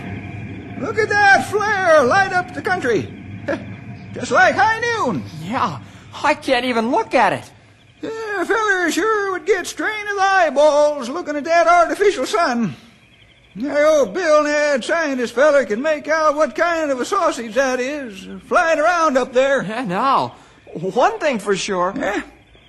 Look 0.79 0.97
at 0.97 1.09
that 1.09 1.47
flare 1.49 2.01
light 2.05 2.31
up 2.31 2.53
the 2.53 2.61
country. 2.61 3.01
Just 4.13 4.31
like 4.31 4.55
high 4.55 4.79
noon. 4.79 5.25
Yeah, 5.43 5.81
I 6.23 6.35
can't 6.35 6.63
even 6.63 6.89
look 6.89 7.13
at 7.13 7.33
it. 7.33 7.51
Yeah, 8.01 8.43
a 8.43 8.45
feller 8.45 8.89
sure 8.89 9.33
would 9.33 9.45
get 9.45 9.67
strained 9.67 10.07
of 10.07 10.15
the 10.15 10.21
eyeballs 10.21 11.09
looking 11.09 11.35
at 11.35 11.43
that 11.43 11.67
artificial 11.67 12.25
sun. 12.25 12.75
Oh, 13.57 13.61
that 13.61 13.85
old 13.85 14.13
Bill 14.13 14.43
Ned 14.43 14.85
scientist 14.85 15.35
feller 15.35 15.65
can 15.65 15.81
make 15.81 16.07
out 16.07 16.35
what 16.35 16.55
kind 16.55 16.89
of 16.89 17.01
a 17.01 17.05
sausage 17.05 17.55
that 17.55 17.81
is 17.81 18.25
flying 18.43 18.79
around 18.79 19.17
up 19.17 19.33
there. 19.33 19.63
Yeah, 19.63 19.83
now, 19.83 20.35
one 20.75 21.19
thing 21.19 21.39
for 21.39 21.57
sure. 21.57 21.93
Yeah? 21.97 22.21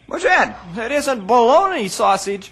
What's 0.09 0.25
that? 0.25 0.59
It 0.77 0.91
isn't 0.91 1.29
bologna 1.29 1.87
sausage. 1.87 2.51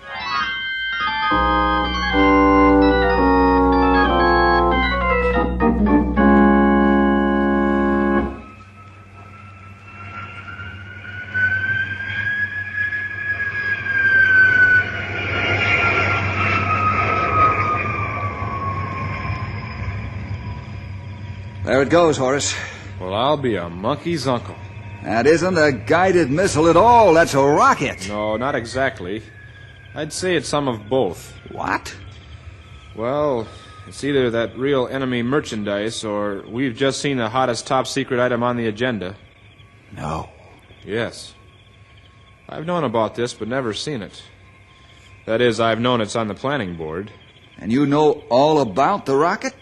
It 21.87 21.91
goes, 21.91 22.17
Horace. 22.17 22.53
Well, 23.01 23.15
I'll 23.15 23.37
be 23.37 23.55
a 23.55 23.71
monkey's 23.71 24.27
uncle. 24.27 24.57
That 25.05 25.25
isn't 25.25 25.57
a 25.57 25.71
guided 25.71 26.33
missile 26.33 26.69
at 26.69 26.77
all. 26.77 27.15
That's 27.15 27.35
a 27.35 27.41
rocket. 27.41 28.09
No, 28.09 28.37
not 28.37 28.57
exactly. 28.57 29.23
I'd 29.95 30.13
say 30.13 30.35
it's 30.35 30.49
some 30.49 30.67
of 30.67 30.89
both. 30.89 31.33
What? 31.53 31.95
Well, 32.97 33.47
it's 33.87 34.03
either 34.03 34.31
that 34.31 34.59
real 34.59 34.89
enemy 34.89 35.23
merchandise 35.23 36.03
or 36.03 36.43
we've 36.49 36.75
just 36.75 37.01
seen 37.01 37.19
the 37.19 37.29
hottest 37.29 37.69
top 37.69 37.87
secret 37.87 38.19
item 38.19 38.43
on 38.43 38.57
the 38.57 38.67
agenda. 38.67 39.15
No. 39.93 40.29
Yes. 40.85 41.35
I've 42.49 42.67
known 42.67 42.83
about 42.83 43.15
this, 43.15 43.33
but 43.33 43.47
never 43.47 43.73
seen 43.73 44.03
it. 44.03 44.25
That 45.25 45.41
is, 45.41 45.61
I've 45.61 45.81
known 45.81 46.01
it's 46.01 46.17
on 46.17 46.27
the 46.27 46.35
planning 46.35 46.77
board. 46.77 47.13
And 47.59 47.71
you 47.71 47.87
know 47.87 48.25
all 48.29 48.61
about 48.61 49.07
the 49.07 49.15
rocket? 49.15 49.55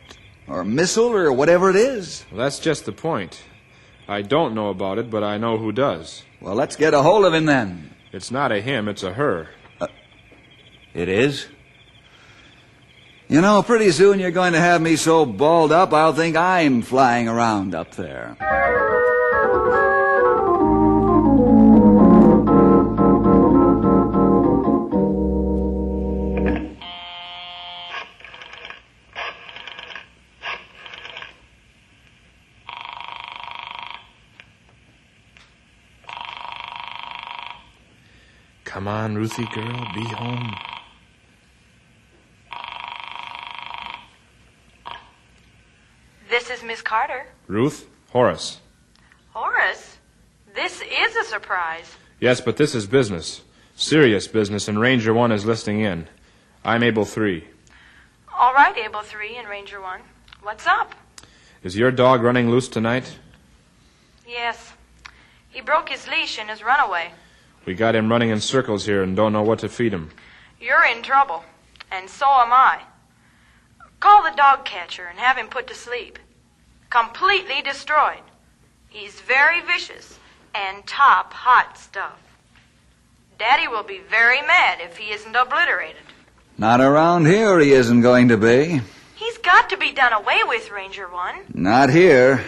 Or 0.47 0.65
missile, 0.65 1.15
or 1.15 1.33
whatever 1.33 1.71
it 1.71 1.77
is? 1.77 2.25
Well, 2.31 2.39
that's 2.39 2.59
just 2.59 2.85
the 2.85 2.93
point. 2.93 3.43
I 4.07 4.23
don't 4.23 4.55
know 4.55 4.69
about 4.69 4.99
it, 4.99 5.11
but 5.11 5.25
I 5.25 5.39
know 5.39 5.57
who 5.57 5.73
does. 5.73 6.23
Well, 6.41 6.55
let's 6.55 6.77
get 6.77 6.93
a 6.93 7.03
hold 7.03 7.25
of 7.25 7.33
him 7.33 7.47
then. 7.47 7.95
It's 8.13 8.31
not 8.31 8.53
a 8.53 8.61
him, 8.61 8.89
it's 8.89 9.03
a 9.03 9.15
her. 9.15 9.49
Uh, 9.81 9.87
it 10.93 11.09
is? 11.09 11.47
You 13.29 13.41
know, 13.41 13.63
pretty 13.63 13.91
soon 13.91 14.21
you're 14.21 14.31
going 14.31 14.53
to 14.53 14.61
have 14.61 14.83
me 14.83 14.97
so 14.97 15.25
balled 15.25 15.73
up 15.73 15.95
I'll 15.95 16.13
think 16.13 16.37
I'm 16.37 16.83
flying 16.83 17.27
around 17.27 17.75
up 17.75 17.93
there. 17.93 18.37
on, 39.05 39.17
Ruthie 39.17 39.47
girl, 39.55 39.87
be 39.95 40.05
home. 40.05 40.55
This 46.31 46.49
is 46.49 46.63
Miss 46.63 46.81
Carter. 46.81 47.27
Ruth? 47.47 47.87
Horace. 48.11 48.61
Horace? 49.33 49.99
This 50.55 50.81
is 50.81 51.17
a 51.17 51.25
surprise. 51.25 51.97
Yes, 52.19 52.41
but 52.41 52.57
this 52.57 52.75
is 52.75 52.87
business. 52.87 53.43
Serious 53.77 54.27
business, 54.27 54.69
and 54.69 54.81
Ranger 54.81 55.13
1 55.13 55.33
is 55.33 55.45
listening 55.45 55.81
in. 55.81 56.09
I'm 56.65 56.83
Able 56.83 57.05
3. 57.05 57.45
All 58.35 58.55
right, 58.55 58.77
Able 58.79 59.03
3 59.03 59.37
and 59.37 59.49
Ranger 59.49 59.83
1. 59.83 60.01
What's 60.43 60.67
up? 60.67 60.95
Is 61.63 61.77
your 61.77 61.91
dog 61.91 62.23
running 62.23 62.51
loose 62.51 62.69
tonight? 62.69 63.19
Yes. 64.27 64.73
He 65.51 65.61
broke 65.61 65.91
his 65.91 66.09
leash 66.09 66.39
in 66.39 66.49
his 66.49 66.63
runaway. 66.63 67.13
We 67.67 67.75
got 67.75 67.97
him 67.97 68.11
running 68.11 68.31
in 68.31 68.41
circles 68.41 68.85
here 68.85 69.03
and 69.03 69.17
don't 69.17 69.33
know 69.33 69.43
what 69.43 69.61
to 69.61 69.69
feed 69.69 69.93
him. 69.93 70.11
You're 70.61 70.85
in 70.85 71.03
trouble, 71.03 71.45
and 71.91 72.09
so 72.09 72.27
am 72.27 72.53
I. 72.53 72.83
Call 74.01 74.23
the 74.23 74.37
dog 74.37 74.65
catcher 74.65 75.07
and 75.07 75.19
have 75.19 75.37
him 75.37 75.49
put 75.49 75.67
to 75.69 75.75
sleep. 75.75 76.19
Completely 76.91 77.63
destroyed. 77.63 78.23
He's 78.89 79.21
very 79.21 79.61
vicious 79.63 80.19
and 80.55 80.87
top 80.87 81.33
hot 81.33 81.79
stuff. 81.79 82.21
Daddy 83.39 83.67
will 83.67 83.83
be 83.83 83.99
very 83.99 84.41
mad 84.43 84.79
if 84.81 84.97
he 84.97 85.13
isn't 85.13 85.35
obliterated. 85.35 86.03
Not 86.57 86.81
around 86.81 87.27
here, 87.27 87.59
he 87.59 87.73
isn't 87.73 88.03
going 88.03 88.29
to 88.29 88.37
be. 88.37 88.81
He's 89.17 89.39
got 89.39 89.71
to 89.71 89.77
be 89.77 89.93
done 89.93 90.13
away 90.13 90.41
with, 90.47 90.71
Ranger 90.71 91.09
One. 91.09 91.41
Not 91.53 91.91
here. 91.91 92.45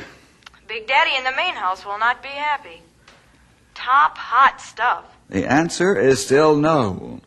Big 0.69 0.87
Daddy 0.87 1.17
in 1.17 1.25
the 1.25 1.33
main 1.37 1.55
house 1.55 1.85
will 1.85 1.99
not 1.99 2.23
be 2.23 2.29
happy. 2.29 2.83
Top 3.87 4.19
hot 4.19 4.61
stuff. 4.61 5.05
The 5.29 5.47
answer 5.47 5.95
is 5.95 6.21
still 6.21 6.57
no. 6.57 7.21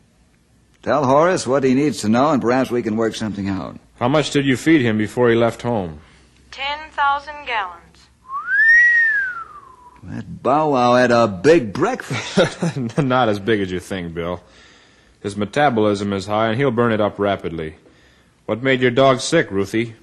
Tell 0.84 1.06
Horace 1.06 1.48
what 1.48 1.64
he 1.64 1.74
needs 1.74 2.02
to 2.02 2.10
know, 2.10 2.32
and 2.32 2.42
perhaps 2.42 2.70
we 2.70 2.84
can 2.84 2.98
work 2.98 3.16
something 3.16 3.48
out. 3.48 3.80
How 3.98 4.10
much 4.10 4.32
did 4.32 4.46
you 4.46 4.58
feed 4.58 4.82
him 4.82 4.98
before 4.98 5.30
he 5.30 5.38
left 5.38 5.62
home? 5.62 6.02
Ten 6.52 6.90
thousand 6.92 7.46
gallons. 7.46 8.10
That 10.04 10.44
Bow 10.44 10.72
Wow 10.72 10.96
had 10.96 11.12
a 11.12 11.30
big 11.30 11.72
breakfast. 11.72 12.98
Not 12.98 13.30
as 13.30 13.40
big 13.40 13.62
as 13.62 13.72
you 13.72 13.80
think, 13.80 14.14
Bill. 14.14 14.44
His 15.22 15.38
metabolism 15.38 16.12
is 16.12 16.26
high, 16.26 16.50
and 16.50 16.58
he'll 16.58 16.72
burn 16.72 16.92
it 16.92 17.00
up 17.00 17.20
rapidly. 17.20 17.76
What 18.48 18.62
made 18.62 18.82
your 18.82 18.92
dog 18.92 19.22
sick, 19.22 19.50
Ruthie? 19.50 19.96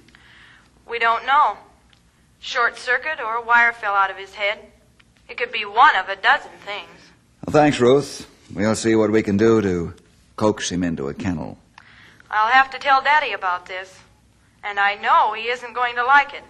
We 0.89 0.97
don't 0.97 1.23
know. 1.27 1.57
Short 2.39 2.79
circuit 2.79 3.19
or 3.23 3.35
a 3.35 3.45
wire 3.45 3.73
fell 3.73 3.93
out 3.93 4.09
of 4.09 4.17
his 4.17 4.33
head. 4.33 4.71
It 5.29 5.37
could 5.37 5.51
be 5.51 5.65
one 5.65 5.95
of 5.95 6.09
a 6.09 6.15
dozen 6.15 6.51
things. 6.65 6.89
Well, 7.45 7.53
thanks, 7.53 7.79
Ruth. 7.79 8.27
We'll 8.53 8.75
see 8.75 8.95
what 8.95 9.11
we 9.11 9.23
can 9.23 9.37
do 9.37 9.61
to 9.61 9.93
coax 10.35 10.69
him 10.71 10.83
into 10.83 11.09
a 11.09 11.13
kennel. 11.13 11.57
I'll 12.31 12.51
have 12.51 12.69
to 12.71 12.79
tell 12.79 13.01
Daddy 13.01 13.33
about 13.33 13.65
this. 13.65 13.99
And 14.63 14.79
I 14.79 14.95
know 14.95 15.33
he 15.33 15.49
isn't 15.49 15.73
going 15.73 15.95
to 15.95 16.03
like 16.03 16.33
it. 16.33 16.43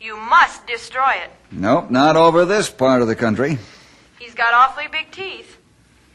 You 0.00 0.16
must 0.16 0.66
destroy 0.66 1.12
it. 1.12 1.30
Nope, 1.50 1.90
not 1.90 2.16
over 2.16 2.44
this 2.44 2.70
part 2.70 3.02
of 3.02 3.08
the 3.08 3.16
country. 3.16 3.58
He's 4.18 4.34
got 4.34 4.54
awfully 4.54 4.86
big 4.90 5.10
teeth. 5.10 5.56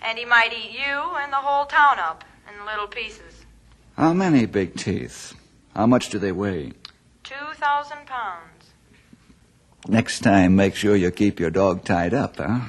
And 0.02 0.18
he 0.18 0.26
might 0.26 0.54
eat 0.54 0.72
you 0.72 1.16
and 1.18 1.32
the 1.32 1.38
whole 1.38 1.66
town 1.66 2.00
up 2.00 2.24
in 2.48 2.66
little 2.66 2.88
pieces. 2.88 3.46
How 3.98 4.14
many 4.14 4.46
big 4.46 4.76
teeth? 4.76 5.34
How 5.76 5.86
much 5.88 6.10
do 6.10 6.20
they 6.20 6.32
weigh? 6.32 6.74
Two 7.24 7.36
thousand 7.56 8.06
pounds. 8.06 8.59
Next 9.88 10.20
time, 10.20 10.56
make 10.56 10.76
sure 10.76 10.96
you 10.96 11.10
keep 11.12 11.40
your 11.40 11.50
dog 11.50 11.84
tied 11.84 12.14
up, 12.14 12.38
huh? 12.38 12.60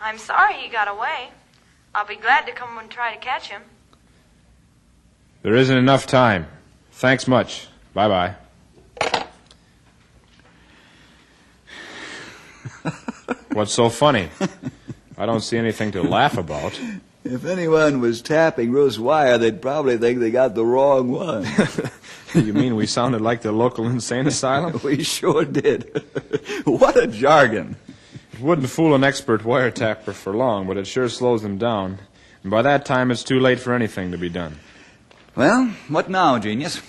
I'm 0.00 0.18
sorry 0.18 0.54
he 0.54 0.68
got 0.68 0.88
away. 0.88 1.30
I'll 1.94 2.06
be 2.06 2.16
glad 2.16 2.46
to 2.46 2.52
come 2.52 2.76
and 2.78 2.90
try 2.90 3.14
to 3.14 3.20
catch 3.20 3.48
him. 3.48 3.62
There 5.42 5.54
isn't 5.54 5.76
enough 5.76 6.06
time. 6.06 6.46
Thanks 6.92 7.26
much. 7.26 7.68
Bye 7.92 8.08
bye. 8.08 8.34
What's 13.52 13.72
so 13.72 13.88
funny? 13.88 14.28
I 15.16 15.26
don't 15.26 15.40
see 15.40 15.56
anything 15.56 15.92
to 15.92 16.02
laugh 16.02 16.36
about. 16.36 16.78
If 17.24 17.46
anyone 17.46 18.00
was 18.00 18.20
tapping 18.20 18.70
Ruth's 18.70 18.98
wire, 18.98 19.38
they'd 19.38 19.62
probably 19.62 19.96
think 19.96 20.20
they 20.20 20.30
got 20.30 20.54
the 20.54 20.64
wrong 20.64 21.10
one. 21.10 21.46
you 22.34 22.52
mean 22.52 22.76
we 22.76 22.86
sounded 22.86 23.22
like 23.22 23.40
the 23.40 23.50
local 23.50 23.86
insane 23.86 24.26
asylum? 24.26 24.78
we 24.84 25.02
sure 25.02 25.46
did. 25.46 26.02
what 26.64 27.02
a 27.02 27.06
jargon. 27.06 27.76
It 28.34 28.40
wouldn't 28.40 28.68
fool 28.68 28.94
an 28.94 29.04
expert 29.04 29.42
wiretapper 29.42 30.12
for 30.12 30.34
long, 30.34 30.66
but 30.66 30.76
it 30.76 30.86
sure 30.86 31.08
slows 31.08 31.40
them 31.40 31.56
down. 31.56 31.98
And 32.42 32.50
by 32.50 32.60
that 32.60 32.84
time, 32.84 33.10
it's 33.10 33.24
too 33.24 33.40
late 33.40 33.58
for 33.58 33.72
anything 33.72 34.10
to 34.10 34.18
be 34.18 34.28
done. 34.28 34.58
Well, 35.34 35.68
what 35.88 36.10
now, 36.10 36.38
genius? 36.38 36.82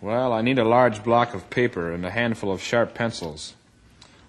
Well, 0.00 0.32
I 0.32 0.42
need 0.42 0.58
a 0.58 0.64
large 0.64 1.04
block 1.04 1.34
of 1.34 1.48
paper 1.50 1.92
and 1.92 2.04
a 2.04 2.10
handful 2.10 2.50
of 2.50 2.60
sharp 2.60 2.94
pencils. 2.94 3.54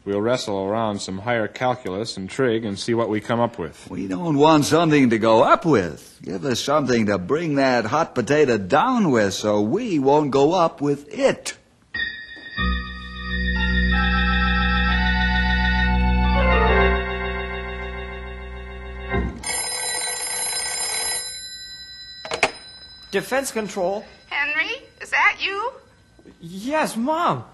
We'll 0.06 0.20
wrestle 0.20 0.66
around 0.66 1.00
some 1.00 1.20
higher 1.20 1.48
calculus 1.48 2.18
and 2.18 2.30
trig 2.30 2.66
and 2.66 2.78
see 2.78 2.94
what 2.94 3.08
we 3.08 3.22
come 3.22 3.40
up 3.40 3.58
with. 3.58 3.90
We 3.90 4.08
don't 4.08 4.38
want 4.38 4.66
something 4.66 5.12
to 5.12 5.18
go 5.18 5.44
up 5.44 5.66
with. 5.66 6.20
Give 6.22 6.44
us 6.44 6.60
something 6.60 7.06
to 7.06 7.18
bring 7.18 7.56
that 7.56 7.86
hot 7.86 8.14
potato 8.14 8.58
down 8.58 9.12
with 9.12 9.34
so 9.34 9.62
we 9.62 10.00
won't 10.00 10.32
go 10.32 10.54
up 10.54 10.82
with 10.82 11.08
it. 11.14 11.58
Defense 23.12 23.52
control. 23.52 24.04
Henry, 24.28 24.82
is 25.00 25.12
that 25.12 25.38
you? 25.40 25.72
Yes, 26.42 26.98
Mom. 26.98 27.46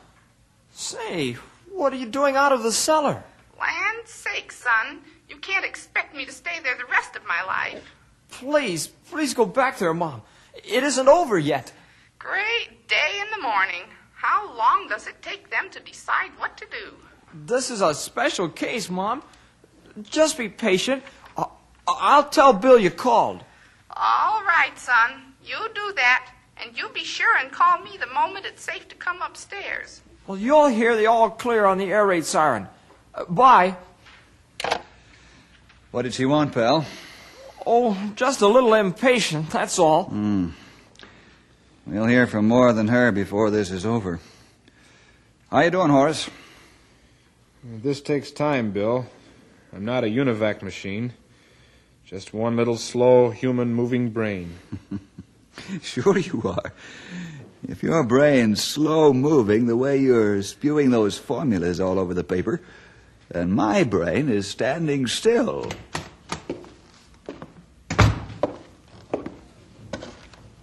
Say, 0.73 1.35
what 1.79 1.93
are 1.93 1.95
you 1.95 2.05
doing 2.05 2.35
out 2.35 2.51
of 2.51 2.61
the 2.61 2.71
cellar? 2.71 3.23
Land's 3.57 4.11
sake, 4.11 4.51
son. 4.51 4.99
You 5.29 5.37
can't 5.37 5.65
expect 5.65 6.13
me 6.15 6.25
to 6.25 6.31
stay 6.31 6.59
there 6.61 6.75
the 6.75 6.85
rest 6.85 7.15
of 7.15 7.25
my 7.25 7.41
life. 7.43 7.83
Please, 8.29 8.87
please 8.87 9.33
go 9.33 9.45
back 9.45 9.77
there, 9.79 9.93
Mom. 9.93 10.21
It 10.53 10.83
isn't 10.83 11.07
over 11.07 11.39
yet. 11.39 11.71
Great 12.19 12.87
day 12.87 13.21
in 13.21 13.27
the 13.35 13.41
morning. 13.41 13.83
How 14.13 14.53
long 14.55 14.87
does 14.89 15.07
it 15.07 15.21
take 15.21 15.49
them 15.49 15.69
to 15.71 15.79
decide 15.79 16.31
what 16.37 16.57
to 16.57 16.65
do? 16.65 16.95
This 17.33 17.71
is 17.71 17.81
a 17.81 17.93
special 17.93 18.49
case, 18.49 18.89
Mom. 18.89 19.23
Just 20.01 20.37
be 20.37 20.49
patient. 20.49 21.01
I'll 21.87 22.27
tell 22.29 22.53
Bill 22.53 22.77
you 22.77 22.91
called. 22.91 23.43
All 23.95 24.43
right, 24.43 24.77
son. 24.77 25.33
You 25.43 25.57
do 25.73 25.93
that, 25.95 26.31
and 26.57 26.77
you 26.77 26.89
be 26.89 27.03
sure 27.03 27.37
and 27.37 27.51
call 27.51 27.79
me 27.79 27.97
the 27.97 28.13
moment 28.13 28.45
it's 28.45 28.63
safe 28.63 28.87
to 28.89 28.95
come 28.95 29.21
upstairs. 29.21 30.01
Well, 30.29 30.37
you'll 30.37 30.67
hear 30.67 30.95
the 30.95 31.07
all 31.07 31.31
clear 31.31 31.65
on 31.65 31.79
the 31.79 31.91
air 31.91 32.05
raid 32.05 32.23
siren. 32.23 32.67
Uh, 33.15 33.25
bye. 33.25 33.75
What 35.89 36.03
did 36.03 36.13
she 36.13 36.27
want, 36.27 36.53
pal? 36.53 36.85
Oh, 37.65 37.97
just 38.15 38.41
a 38.41 38.47
little 38.47 38.75
impatient, 38.75 39.49
that's 39.49 39.79
all. 39.79 40.03
Hmm. 40.03 40.49
We'll 41.87 42.05
hear 42.05 42.27
from 42.27 42.47
more 42.47 42.73
than 42.73 42.89
her 42.89 43.11
before 43.11 43.49
this 43.49 43.71
is 43.71 43.87
over. 43.87 44.19
How 45.49 45.57
are 45.57 45.63
you 45.63 45.71
doing, 45.71 45.89
Horace? 45.89 46.29
This 47.63 47.99
takes 47.99 48.29
time, 48.29 48.69
Bill. 48.69 49.07
I'm 49.73 49.83
not 49.83 50.03
a 50.03 50.07
UNIVAC 50.07 50.61
machine. 50.61 51.13
Just 52.05 52.35
one 52.35 52.55
little 52.55 52.77
slow 52.77 53.31
human 53.31 53.73
moving 53.73 54.11
brain. 54.11 54.59
sure 55.81 56.19
you 56.19 56.43
are. 56.45 56.71
If 57.69 57.83
your 57.83 58.03
brain's 58.03 58.63
slow 58.63 59.13
moving 59.13 59.67
the 59.67 59.77
way 59.77 59.97
you're 59.97 60.41
spewing 60.41 60.89
those 60.89 61.19
formulas 61.19 61.79
all 61.79 61.99
over 61.99 62.15
the 62.15 62.23
paper, 62.23 62.61
then 63.29 63.51
my 63.51 63.83
brain 63.83 64.27
is 64.27 64.47
standing 64.47 65.05
still. 65.05 65.71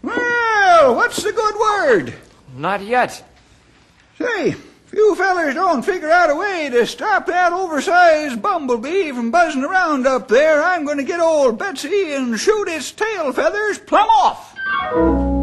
Well, 0.02 0.96
what's 0.96 1.22
the 1.22 1.30
good 1.30 1.54
word? 1.54 2.14
Not 2.56 2.82
yet. 2.82 3.22
Say, 4.18 4.48
if 4.48 4.92
you 4.92 5.14
fellers 5.14 5.54
don't 5.54 5.84
figure 5.84 6.10
out 6.10 6.30
a 6.30 6.34
way 6.34 6.68
to 6.70 6.84
stop 6.88 7.26
that 7.26 7.52
oversized 7.52 8.42
bumblebee 8.42 9.12
from 9.12 9.30
buzzing 9.30 9.62
around 9.62 10.08
up 10.08 10.26
there, 10.26 10.60
I'm 10.60 10.84
going 10.84 10.98
to 10.98 11.04
get 11.04 11.20
old 11.20 11.56
Betsy 11.56 12.14
and 12.14 12.36
shoot 12.36 12.66
its 12.66 12.90
tail 12.90 13.32
feathers 13.32 13.78
plumb 13.78 14.08
off. 14.08 15.35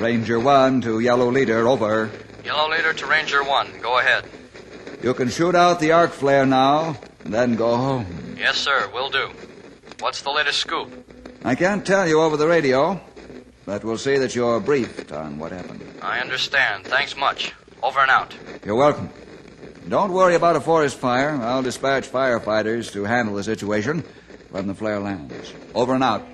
Ranger 0.00 0.38
1 0.38 0.82
to 0.82 1.00
Yellow 1.00 1.30
Leader, 1.30 1.66
over. 1.66 2.10
Yellow 2.44 2.70
Leader 2.70 2.92
to 2.92 3.06
Ranger 3.06 3.42
1. 3.42 3.80
Go 3.80 3.98
ahead. 3.98 4.24
You 5.02 5.12
can 5.12 5.28
shoot 5.28 5.56
out 5.56 5.80
the 5.80 5.90
arc 5.90 6.12
flare 6.12 6.46
now, 6.46 6.96
and 7.24 7.34
then 7.34 7.56
go 7.56 7.76
home. 7.76 8.36
Yes, 8.38 8.56
sir. 8.58 8.88
Will 8.94 9.10
do. 9.10 9.30
What's 9.98 10.22
the 10.22 10.30
latest 10.30 10.60
scoop? 10.60 10.88
I 11.44 11.56
can't 11.56 11.84
tell 11.84 12.06
you 12.06 12.20
over 12.20 12.36
the 12.36 12.46
radio, 12.46 13.00
but 13.66 13.82
we'll 13.82 13.98
see 13.98 14.18
that 14.18 14.36
you're 14.36 14.60
briefed 14.60 15.10
on 15.10 15.38
what 15.38 15.50
happened. 15.50 15.82
I 16.00 16.20
understand. 16.20 16.84
Thanks 16.84 17.16
much. 17.16 17.52
Over 17.82 18.00
and 18.00 18.10
out. 18.10 18.36
You're 18.64 18.76
welcome. 18.76 19.10
Don't 19.88 20.12
worry 20.12 20.36
about 20.36 20.54
a 20.54 20.60
forest 20.60 20.96
fire. 20.98 21.30
I'll 21.42 21.62
dispatch 21.62 22.08
firefighters 22.08 22.92
to 22.92 23.04
handle 23.04 23.34
the 23.34 23.42
situation 23.42 24.04
when 24.50 24.68
the 24.68 24.74
flare 24.74 25.00
lands. 25.00 25.52
Over 25.74 25.94
and 25.94 26.04
out. 26.04 26.24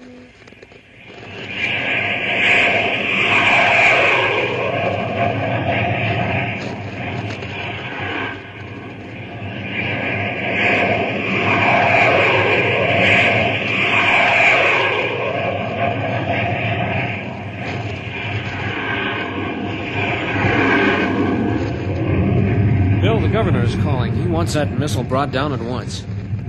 Governor. 24.14 24.29
He 24.29 24.35
wants 24.35 24.55
that 24.55 24.79
missile 24.79 25.05
brought 25.05 25.33
down 25.33 25.53
at 25.53 25.61
once. 25.61 26.05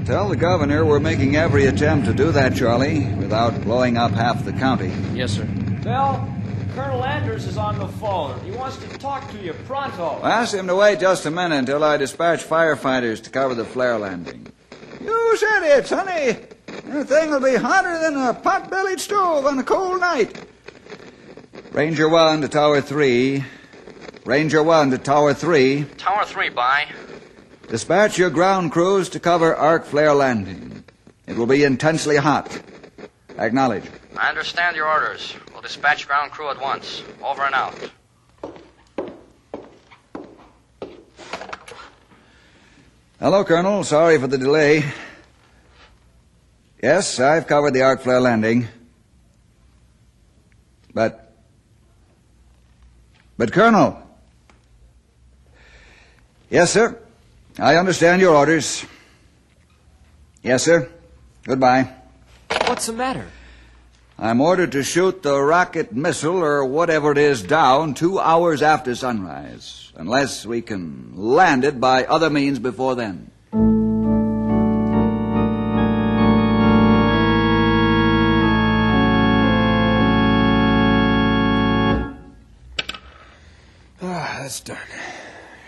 Tell 0.06 0.30
the 0.30 0.36
governor 0.36 0.86
we're 0.86 1.00
making 1.00 1.36
every 1.36 1.66
attempt 1.66 2.06
to 2.08 2.14
do 2.14 2.32
that, 2.32 2.56
Charlie, 2.56 3.06
without 3.16 3.60
blowing 3.62 3.98
up 3.98 4.12
half 4.12 4.46
the 4.46 4.54
county. 4.54 4.94
Yes, 5.14 5.34
sir. 5.34 5.46
Bill, 5.84 6.28
Colonel 6.76 7.04
Anders 7.04 7.48
is 7.48 7.58
on 7.58 7.80
the 7.80 7.88
phone. 7.88 8.40
He 8.42 8.52
wants 8.52 8.78
to 8.78 8.88
talk 9.00 9.30
to 9.32 9.38
you 9.40 9.54
pronto. 9.66 10.22
Ask 10.24 10.54
him 10.54 10.68
to 10.68 10.76
wait 10.76 11.00
just 11.00 11.26
a 11.26 11.32
minute 11.32 11.58
until 11.58 11.84
I 11.84 11.98
dispatch 11.98 12.44
firefighters 12.44 13.24
to 13.24 13.30
cover 13.30 13.56
the 13.56 13.66
flare 13.66 13.98
landing. 13.98 14.52
You 15.02 15.38
said 15.38 15.64
it, 15.64 15.88
Sonny. 15.88 16.38
The 16.68 17.06
thing 17.06 17.32
will 17.32 17.40
be 17.40 17.56
hotter 17.56 17.98
than 18.00 18.16
a 18.16 18.34
pot-bellied 18.34 19.00
stove 19.00 19.46
on 19.46 19.58
a 19.58 19.64
cold 19.64 20.02
night. 20.02 20.46
Ranger 21.72 22.08
1 22.08 22.42
to 22.42 22.48
Tower 22.48 22.82
3. 22.82 23.44
Ranger 24.26 24.62
1 24.62 24.92
to 24.92 24.98
Tower 24.98 25.34
3. 25.34 25.86
Tower 25.98 26.26
3, 26.26 26.50
by. 26.50 26.88
Dispatch 27.68 28.18
your 28.18 28.30
ground 28.30 28.72
crews 28.72 29.10
to 29.10 29.20
cover 29.20 29.56
arc 29.56 29.86
flare 29.86 30.14
landing. 30.14 30.84
It 31.28 31.36
will 31.36 31.48
be 31.48 31.64
intensely 31.64 32.16
hot. 32.16 32.62
Acknowledge. 33.38 33.84
I 34.16 34.30
understand 34.30 34.76
your 34.76 34.88
orders. 34.88 35.36
We'll 35.52 35.62
dispatch 35.62 36.08
ground 36.08 36.32
crew 36.32 36.50
at 36.50 36.62
once. 36.62 37.02
Over 37.24 37.42
and 37.42 37.56
out. 37.56 37.90
Hello, 43.20 43.44
Colonel. 43.44 43.84
Sorry 43.84 44.20
for 44.20 44.28
the 44.28 44.38
delay. 44.38 44.86
Yes, 46.82 47.20
I've 47.20 47.48
covered 47.48 47.74
the 47.74 47.82
arc 47.82 48.02
flare 48.02 48.22
landing. 48.22 48.68
But. 50.94 51.34
But, 53.38 53.52
Colonel. 53.52 54.02
Yes, 56.50 56.72
sir. 56.72 57.02
I 57.58 57.78
understand 57.78 58.22
your 58.22 58.36
orders. 58.36 58.86
Yes, 60.44 60.64
sir. 60.64 60.90
Goodbye. 61.44 61.90
What's 62.66 62.88
the 62.88 62.94
matter? 62.94 63.28
I'm 64.20 64.42
ordered 64.42 64.72
to 64.74 64.84
shoot 64.84 65.24
the 65.24 65.42
rocket 65.42 65.94
missile 65.94 66.44
or 66.44 66.66
whatever 66.66 67.12
it 67.12 67.18
is 67.18 67.44
down 67.44 67.94
two 67.94 68.20
hours 68.20 68.62
after 68.62 68.96
sunrise, 68.96 69.92
unless 69.96 70.46
we 70.46 70.62
can 70.62 71.14
land 71.16 71.64
it 71.64 71.80
by 71.80 72.06
other 72.06 72.30
means 72.30 72.60
before 72.60 72.96
then. 72.96 73.32
Ah, 84.02 84.40
that's 84.42 84.60
done. 84.60 84.78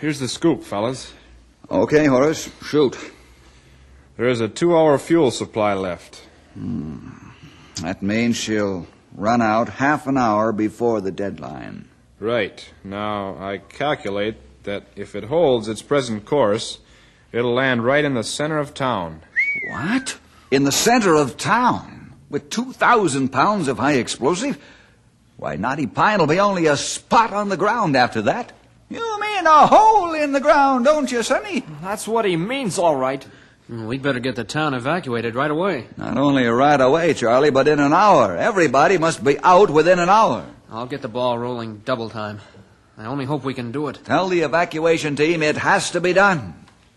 Here's 0.00 0.18
the 0.18 0.28
scoop, 0.28 0.62
fellas. 0.62 1.12
Okay, 1.70 2.06
Horace, 2.06 2.50
shoot. 2.62 2.96
There 4.16 4.26
is 4.26 4.40
a 4.40 4.48
two 4.48 4.74
hour 4.74 4.96
fuel 4.98 5.30
supply 5.30 5.74
left. 5.74 6.22
Hmm. 6.54 7.10
That 7.82 8.02
means 8.02 8.36
she'll 8.36 8.86
run 9.14 9.42
out 9.42 9.68
half 9.68 10.06
an 10.06 10.16
hour 10.16 10.50
before 10.52 11.02
the 11.02 11.12
deadline. 11.12 11.86
Right. 12.18 12.66
Now, 12.82 13.36
I 13.38 13.58
calculate 13.58 14.36
that 14.64 14.84
if 14.96 15.14
it 15.14 15.24
holds 15.24 15.68
its 15.68 15.82
present 15.82 16.24
course, 16.24 16.78
it'll 17.32 17.54
land 17.54 17.84
right 17.84 18.04
in 18.04 18.14
the 18.14 18.24
center 18.24 18.58
of 18.58 18.72
town. 18.72 19.20
What? 19.70 20.18
In 20.50 20.64
the 20.64 20.72
center 20.72 21.14
of 21.14 21.36
town? 21.36 22.14
With 22.30 22.48
2,000 22.48 23.28
pounds 23.28 23.68
of 23.68 23.78
high 23.78 23.94
explosive? 23.94 24.58
Why, 25.36 25.56
Knotty 25.56 25.86
Pine 25.86 26.18
will 26.18 26.26
be 26.26 26.40
only 26.40 26.66
a 26.66 26.76
spot 26.78 27.32
on 27.32 27.50
the 27.50 27.56
ground 27.58 27.94
after 27.94 28.22
that. 28.22 28.52
You 28.90 29.20
mean 29.20 29.46
a 29.46 29.66
hole 29.66 30.14
in 30.14 30.32
the 30.32 30.40
ground, 30.40 30.86
don't 30.86 31.12
you, 31.12 31.22
Sonny? 31.22 31.62
That's 31.82 32.08
what 32.08 32.24
he 32.24 32.36
means, 32.36 32.78
all 32.78 32.96
right. 32.96 33.24
We'd 33.68 34.00
better 34.00 34.18
get 34.18 34.34
the 34.34 34.44
town 34.44 34.72
evacuated 34.72 35.34
right 35.34 35.50
away. 35.50 35.88
Not 35.98 36.16
only 36.16 36.46
right 36.46 36.80
away, 36.80 37.12
Charlie, 37.12 37.50
but 37.50 37.68
in 37.68 37.80
an 37.80 37.92
hour. 37.92 38.34
Everybody 38.34 38.96
must 38.96 39.22
be 39.22 39.38
out 39.40 39.68
within 39.68 39.98
an 39.98 40.08
hour. 40.08 40.46
I'll 40.70 40.86
get 40.86 41.02
the 41.02 41.08
ball 41.08 41.38
rolling 41.38 41.82
double 41.84 42.08
time. 42.08 42.40
I 42.96 43.04
only 43.04 43.26
hope 43.26 43.44
we 43.44 43.52
can 43.52 43.70
do 43.70 43.88
it. 43.88 43.98
Tell 44.04 44.28
the 44.28 44.40
evacuation 44.40 45.16
team 45.16 45.42
it 45.42 45.58
has 45.58 45.90
to 45.90 46.00
be 46.00 46.14
done. 46.14 46.54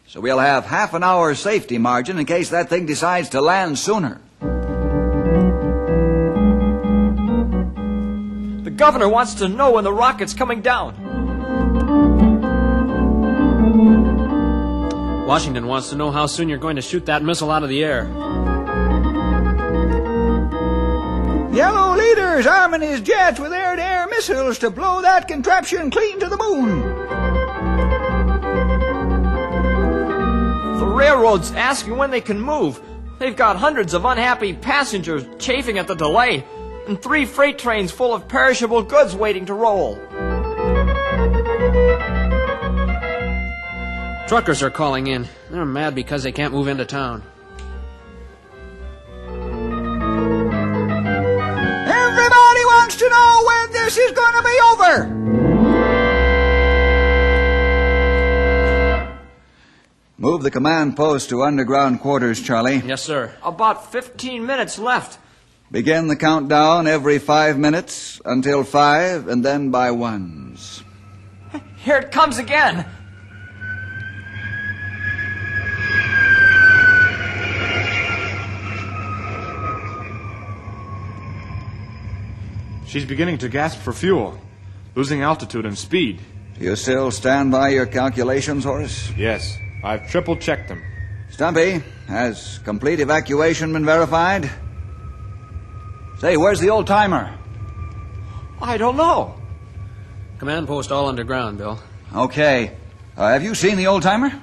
So 0.07 0.21
we'll 0.21 0.39
have 0.39 0.65
half 0.65 0.93
an 0.93 1.03
hour 1.03 1.35
safety 1.35 1.77
margin 1.77 2.17
in 2.17 2.25
case 2.25 2.49
that 2.49 2.69
thing 2.69 2.85
decides 2.85 3.29
to 3.29 3.41
land 3.41 3.77
sooner. 3.77 4.21
The 8.63 8.71
governor 8.71 9.09
wants 9.09 9.35
to 9.35 9.49
know 9.49 9.71
when 9.71 9.83
the 9.83 9.93
rocket's 9.93 10.33
coming 10.33 10.61
down. 10.61 11.10
Washington 15.31 15.65
wants 15.65 15.89
to 15.91 15.95
know 15.95 16.11
how 16.11 16.25
soon 16.25 16.49
you're 16.49 16.57
going 16.57 16.75
to 16.75 16.81
shoot 16.81 17.05
that 17.05 17.23
missile 17.23 17.51
out 17.51 17.63
of 17.63 17.69
the 17.69 17.85
air. 17.85 18.03
Yellow 21.53 21.95
leader's 21.95 22.45
arming 22.45 22.81
his 22.81 22.99
jets 22.99 23.39
with 23.39 23.53
air-to-air 23.53 24.07
missiles 24.07 24.59
to 24.59 24.69
blow 24.69 25.01
that 25.01 25.29
contraption 25.29 25.89
clean 25.89 26.19
to 26.19 26.27
the 26.27 26.35
moon. 26.35 26.81
The 30.79 30.85
railroad's 30.85 31.53
asking 31.53 31.95
when 31.95 32.11
they 32.11 32.19
can 32.19 32.41
move. 32.41 32.81
They've 33.17 33.33
got 33.33 33.55
hundreds 33.55 33.93
of 33.93 34.03
unhappy 34.03 34.51
passengers 34.51 35.23
chafing 35.39 35.77
at 35.77 35.87
the 35.87 35.95
delay, 35.95 36.43
and 36.89 37.01
three 37.01 37.23
freight 37.23 37.57
trains 37.57 37.89
full 37.89 38.13
of 38.13 38.27
perishable 38.27 38.83
goods 38.83 39.15
waiting 39.15 39.45
to 39.45 39.53
roll. 39.53 39.97
Truckers 44.31 44.63
are 44.63 44.71
calling 44.71 45.07
in. 45.07 45.27
They're 45.49 45.65
mad 45.65 45.93
because 45.93 46.23
they 46.23 46.31
can't 46.31 46.53
move 46.53 46.69
into 46.69 46.85
town. 46.85 47.21
Everybody 51.85 52.63
wants 52.63 52.95
to 52.95 53.09
know 53.09 53.43
when 53.45 53.71
this 53.73 53.97
is 53.97 54.13
going 54.13 54.33
to 54.33 54.41
be 54.41 54.57
over. 54.71 55.07
Move 60.17 60.43
the 60.43 60.51
command 60.51 60.95
post 60.95 61.27
to 61.31 61.43
underground 61.43 61.99
quarters, 61.99 62.41
Charlie. 62.41 62.77
Yes, 62.85 63.01
sir. 63.01 63.35
About 63.43 63.91
15 63.91 64.45
minutes 64.45 64.79
left. 64.79 65.19
Begin 65.69 66.07
the 66.07 66.15
countdown 66.15 66.87
every 66.87 67.19
five 67.19 67.59
minutes 67.59 68.21
until 68.23 68.63
five, 68.63 69.27
and 69.27 69.43
then 69.43 69.71
by 69.71 69.91
ones. 69.91 70.85
Here 71.83 71.97
it 71.97 72.13
comes 72.13 72.37
again. 72.37 72.85
She's 82.91 83.05
beginning 83.05 83.37
to 83.37 83.47
gasp 83.47 83.79
for 83.79 83.93
fuel, 83.93 84.37
losing 84.95 85.21
altitude 85.21 85.65
and 85.65 85.77
speed. 85.77 86.19
You 86.59 86.75
still 86.75 87.09
stand 87.09 87.49
by 87.49 87.69
your 87.69 87.85
calculations, 87.85 88.65
Horace? 88.65 89.09
Yes, 89.15 89.57
I've 89.81 90.11
triple 90.11 90.35
checked 90.35 90.67
them. 90.67 90.83
Stumpy, 91.29 91.81
has 92.09 92.59
complete 92.65 92.99
evacuation 92.99 93.71
been 93.71 93.85
verified? 93.85 94.51
Say, 96.19 96.35
where's 96.35 96.59
the 96.59 96.69
old 96.69 96.85
timer? 96.85 97.33
I 98.61 98.75
don't 98.75 98.97
know. 98.97 99.35
Command 100.39 100.67
post 100.67 100.91
all 100.91 101.07
underground, 101.07 101.59
Bill. 101.59 101.79
Okay. 102.13 102.75
Uh, 103.15 103.29
have 103.31 103.41
you 103.41 103.55
seen 103.55 103.77
the 103.77 103.87
old 103.87 104.03
timer? 104.03 104.33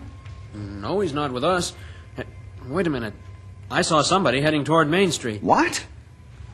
No, 0.54 1.00
he's 1.00 1.12
not 1.12 1.32
with 1.32 1.44
us. 1.44 1.74
Wait 2.66 2.86
a 2.86 2.90
minute. 2.90 3.12
I 3.70 3.82
saw 3.82 4.00
somebody 4.00 4.40
heading 4.40 4.64
toward 4.64 4.88
Main 4.88 5.12
Street. 5.12 5.42
What? 5.42 5.84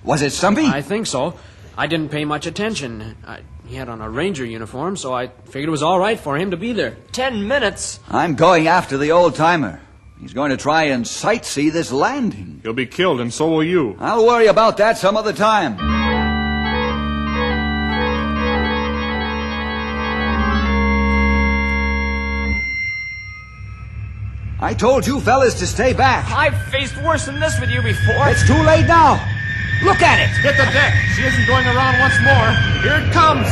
Was 0.03 0.23
it 0.23 0.31
Stumpy? 0.31 0.67
I 0.67 0.83
think 0.83 1.07
so. 1.07 1.39
I 1.77 1.87
didn't 1.87 2.11
pay 2.11 2.25
much 2.25 2.47
attention. 2.47 3.17
I, 3.27 3.41
he 3.67 3.75
had 3.75 3.89
on 3.89 4.01
a 4.01 4.09
ranger 4.09 4.45
uniform, 4.45 4.97
so 4.97 5.13
I 5.13 5.29
figured 5.47 5.69
it 5.69 5.71
was 5.71 5.83
all 5.83 5.99
right 5.99 6.19
for 6.19 6.37
him 6.37 6.53
to 6.53 6.57
be 6.57 6.73
there. 6.73 6.97
Ten 7.13 7.49
minutes. 7.49 7.99
I'm 8.09 8.35
going 8.35 8.69
after 8.69 8.97
the 8.97 9.11
old 9.13 9.35
timer. 9.35 9.81
He's 10.21 10.33
going 10.33 10.51
to 10.51 10.57
try 10.57 10.85
and 10.85 11.05
sightsee 11.05 11.73
this 11.73 11.91
landing. 11.91 12.61
He'll 12.63 12.73
be 12.73 12.87
killed, 12.87 13.21
and 13.21 13.35
so 13.35 13.51
will 13.51 13.65
you. 13.65 13.97
I'll 13.99 14.25
worry 14.25 14.47
about 14.47 14.77
that 14.77 14.97
some 14.99 15.17
other 15.17 15.33
time. 15.33 15.77
I 24.61 24.73
told 24.73 25.07
you 25.07 25.21
fellas 25.21 25.59
to 25.59 25.67
stay 25.67 25.93
back. 25.93 26.31
I've 26.31 26.57
faced 26.71 26.97
worse 27.03 27.27
than 27.27 27.39
this 27.39 27.61
with 27.61 27.69
you 27.69 27.83
before. 27.83 28.29
It's 28.29 28.47
too 28.47 28.63
late 28.63 28.87
now. 28.87 29.21
Look 29.85 30.01
at 30.01 30.19
it. 30.19 30.31
Hit 30.41 30.57
the 30.57 30.65
deck. 30.73 30.95
She 31.15 31.23
isn't 31.25 31.47
going 31.47 31.67
around 31.67 32.01
once 32.01 32.17
more. 32.25 32.49
Here 32.81 33.05
it 33.05 33.13
comes. 33.13 33.45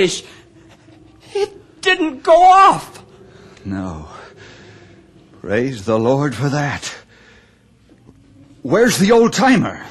Catfish. 0.00 0.24
It 1.34 1.80
didn't 1.80 2.22
go 2.22 2.42
off. 2.42 3.04
No. 3.64 4.08
Praise 5.40 5.84
the 5.84 5.98
Lord 5.98 6.34
for 6.34 6.48
that. 6.48 6.94
Where's 8.62 8.98
the 8.98 9.12
old 9.12 9.32
timer? 9.32 9.84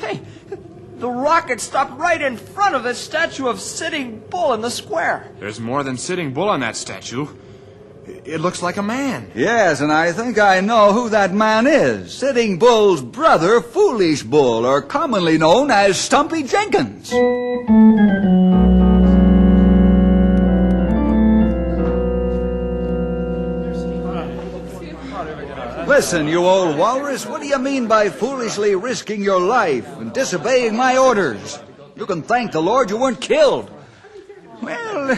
Hey, 0.00 0.20
the 0.96 1.08
rocket 1.08 1.60
stopped 1.60 1.98
right 1.98 2.20
in 2.20 2.36
front 2.36 2.74
of 2.74 2.82
the 2.82 2.94
statue 2.94 3.46
of 3.46 3.60
Sitting 3.60 4.20
Bull 4.30 4.52
in 4.54 4.60
the 4.60 4.70
square. 4.70 5.30
There's 5.38 5.60
more 5.60 5.84
than 5.84 5.96
Sitting 5.96 6.32
Bull 6.34 6.48
on 6.48 6.60
that 6.60 6.76
statue. 6.76 7.28
It 8.24 8.40
looks 8.40 8.62
like 8.62 8.78
a 8.78 8.82
man. 8.82 9.30
Yes, 9.34 9.80
and 9.80 9.92
I 9.92 10.12
think 10.12 10.38
I 10.38 10.60
know 10.60 10.92
who 10.92 11.10
that 11.10 11.32
man 11.32 11.66
is. 11.66 12.12
Sitting 12.12 12.58
Bull's 12.58 13.02
brother, 13.02 13.60
Foolish 13.60 14.22
Bull, 14.22 14.64
or 14.64 14.82
commonly 14.82 15.38
known 15.38 15.70
as 15.70 16.00
Stumpy 16.00 16.42
Jenkins. 16.42 17.12
Listen, 25.98 26.28
you 26.28 26.46
old 26.46 26.78
walrus, 26.78 27.26
what 27.26 27.40
do 27.40 27.48
you 27.48 27.58
mean 27.58 27.88
by 27.88 28.08
foolishly 28.08 28.76
risking 28.76 29.20
your 29.20 29.40
life 29.40 29.84
and 29.96 30.12
disobeying 30.12 30.76
my 30.76 30.96
orders? 30.96 31.58
You 31.96 32.06
can 32.06 32.22
thank 32.22 32.52
the 32.52 32.62
Lord 32.62 32.88
you 32.88 32.96
weren't 32.96 33.20
killed. 33.20 33.68
Well, 34.62 35.10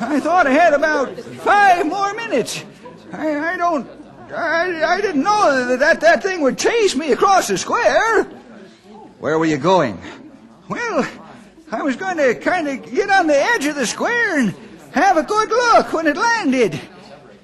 I 0.00 0.20
thought 0.20 0.46
I 0.46 0.52
had 0.52 0.74
about 0.74 1.18
five 1.18 1.88
more 1.88 2.14
minutes. 2.14 2.64
I, 3.12 3.54
I 3.54 3.56
don't. 3.56 3.90
I, 4.32 4.84
I 4.84 5.00
didn't 5.00 5.24
know 5.24 5.66
that, 5.66 5.80
that 5.80 6.00
that 6.02 6.22
thing 6.22 6.40
would 6.42 6.56
chase 6.56 6.94
me 6.94 7.10
across 7.10 7.48
the 7.48 7.58
square. 7.58 8.22
Where 9.18 9.40
were 9.40 9.46
you 9.46 9.58
going? 9.58 10.00
Well, 10.68 11.04
I 11.72 11.82
was 11.82 11.96
going 11.96 12.18
to 12.18 12.36
kind 12.36 12.68
of 12.68 12.88
get 12.88 13.10
on 13.10 13.26
the 13.26 13.36
edge 13.36 13.66
of 13.66 13.74
the 13.74 13.88
square 13.88 14.38
and 14.38 14.54
have 14.92 15.16
a 15.16 15.24
good 15.24 15.48
look 15.48 15.92
when 15.92 16.06
it 16.06 16.16
landed. 16.16 16.80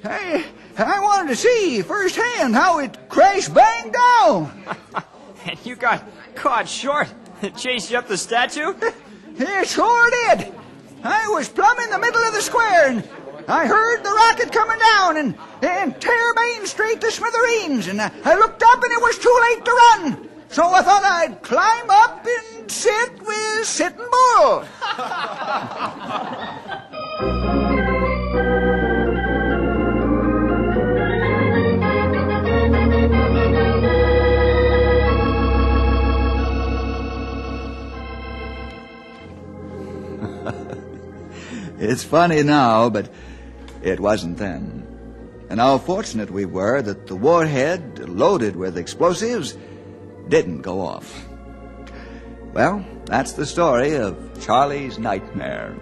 I, 0.05 0.45
I 0.79 1.01
wanted 1.01 1.29
to 1.31 1.37
see 1.37 1.83
firsthand 1.83 2.55
how 2.55 2.79
it 2.79 3.09
crash 3.09 3.49
banged 3.49 3.95
down. 3.95 4.65
and 5.47 5.59
you 5.65 5.75
got 5.75 6.05
caught 6.37 6.69
short. 6.69 7.09
It 7.43 7.57
chased 7.57 7.91
you 7.91 7.99
up 7.99 8.07
the 8.07 8.17
statue? 8.17 8.75
it 9.37 9.69
sure 9.69 10.11
did. 10.11 10.53
I 11.03 11.29
was 11.29 11.49
plumb 11.49 11.79
in 11.81 11.91
the 11.91 11.99
middle 11.99 12.23
of 12.23 12.35
the 12.35 12.41
square, 12.41 12.91
and 12.91 13.09
I 13.49 13.67
heard 13.67 14.03
the 14.03 14.11
rocket 14.11 14.53
coming 14.53 14.79
down 14.79 15.17
and, 15.17 15.39
and 15.63 16.01
tear 16.01 16.35
Main 16.35 16.67
Street 16.67 17.01
to 17.01 17.11
smithereens, 17.11 17.89
and 17.89 18.01
I, 18.01 18.13
I 18.25 18.35
looked 18.35 18.63
up 18.63 18.83
and 18.83 18.93
it 18.93 19.01
was 19.01 19.19
too 19.19 19.39
late 19.43 19.65
to 19.65 19.71
run. 19.71 20.29
So 20.51 20.65
I 20.65 20.83
thought 20.83 21.05
I'd 21.05 21.43
climb 21.43 21.91
up 21.91 22.27
and 22.27 22.71
sit 22.71 23.21
with 23.21 23.67
Sitting 23.67 23.99
Bull. 23.99 24.65
It's 41.89 42.05
funny 42.05 42.43
now, 42.43 42.91
but 42.91 43.09
it 43.83 43.99
wasn't 43.99 44.37
then. 44.37 44.87
And 45.49 45.59
how 45.59 45.79
fortunate 45.79 46.31
we 46.31 46.45
were 46.45 46.83
that 46.83 47.07
the 47.07 47.17
warhead, 47.17 48.11
loaded 48.11 48.57
with 48.57 48.77
explosives, 48.77 49.57
didn't 50.29 50.61
go 50.61 50.83
off. 50.83 51.27
Well, 52.53 52.85
that's 53.07 53.33
the 53.33 53.47
story 53.47 53.97
of 53.97 54.39
Charlie's 54.43 54.99
nightmare. 54.99 55.75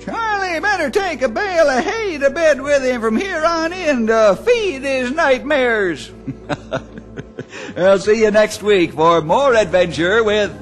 Charlie 0.00 0.60
better 0.60 0.88
take 0.88 1.20
a 1.20 1.28
bale 1.28 1.68
of 1.68 1.84
hay 1.84 2.16
to 2.16 2.30
bed 2.30 2.62
with 2.62 2.82
him 2.82 3.02
from 3.02 3.16
here 3.16 3.44
on 3.44 3.74
in 3.74 4.06
to 4.06 4.40
feed 4.42 4.80
his 4.80 5.10
nightmares. 5.10 6.10
I'll 7.76 7.98
see 7.98 8.22
you 8.22 8.30
next 8.30 8.62
week 8.62 8.92
for 8.92 9.20
more 9.20 9.54
adventure 9.54 10.24
with 10.24 10.61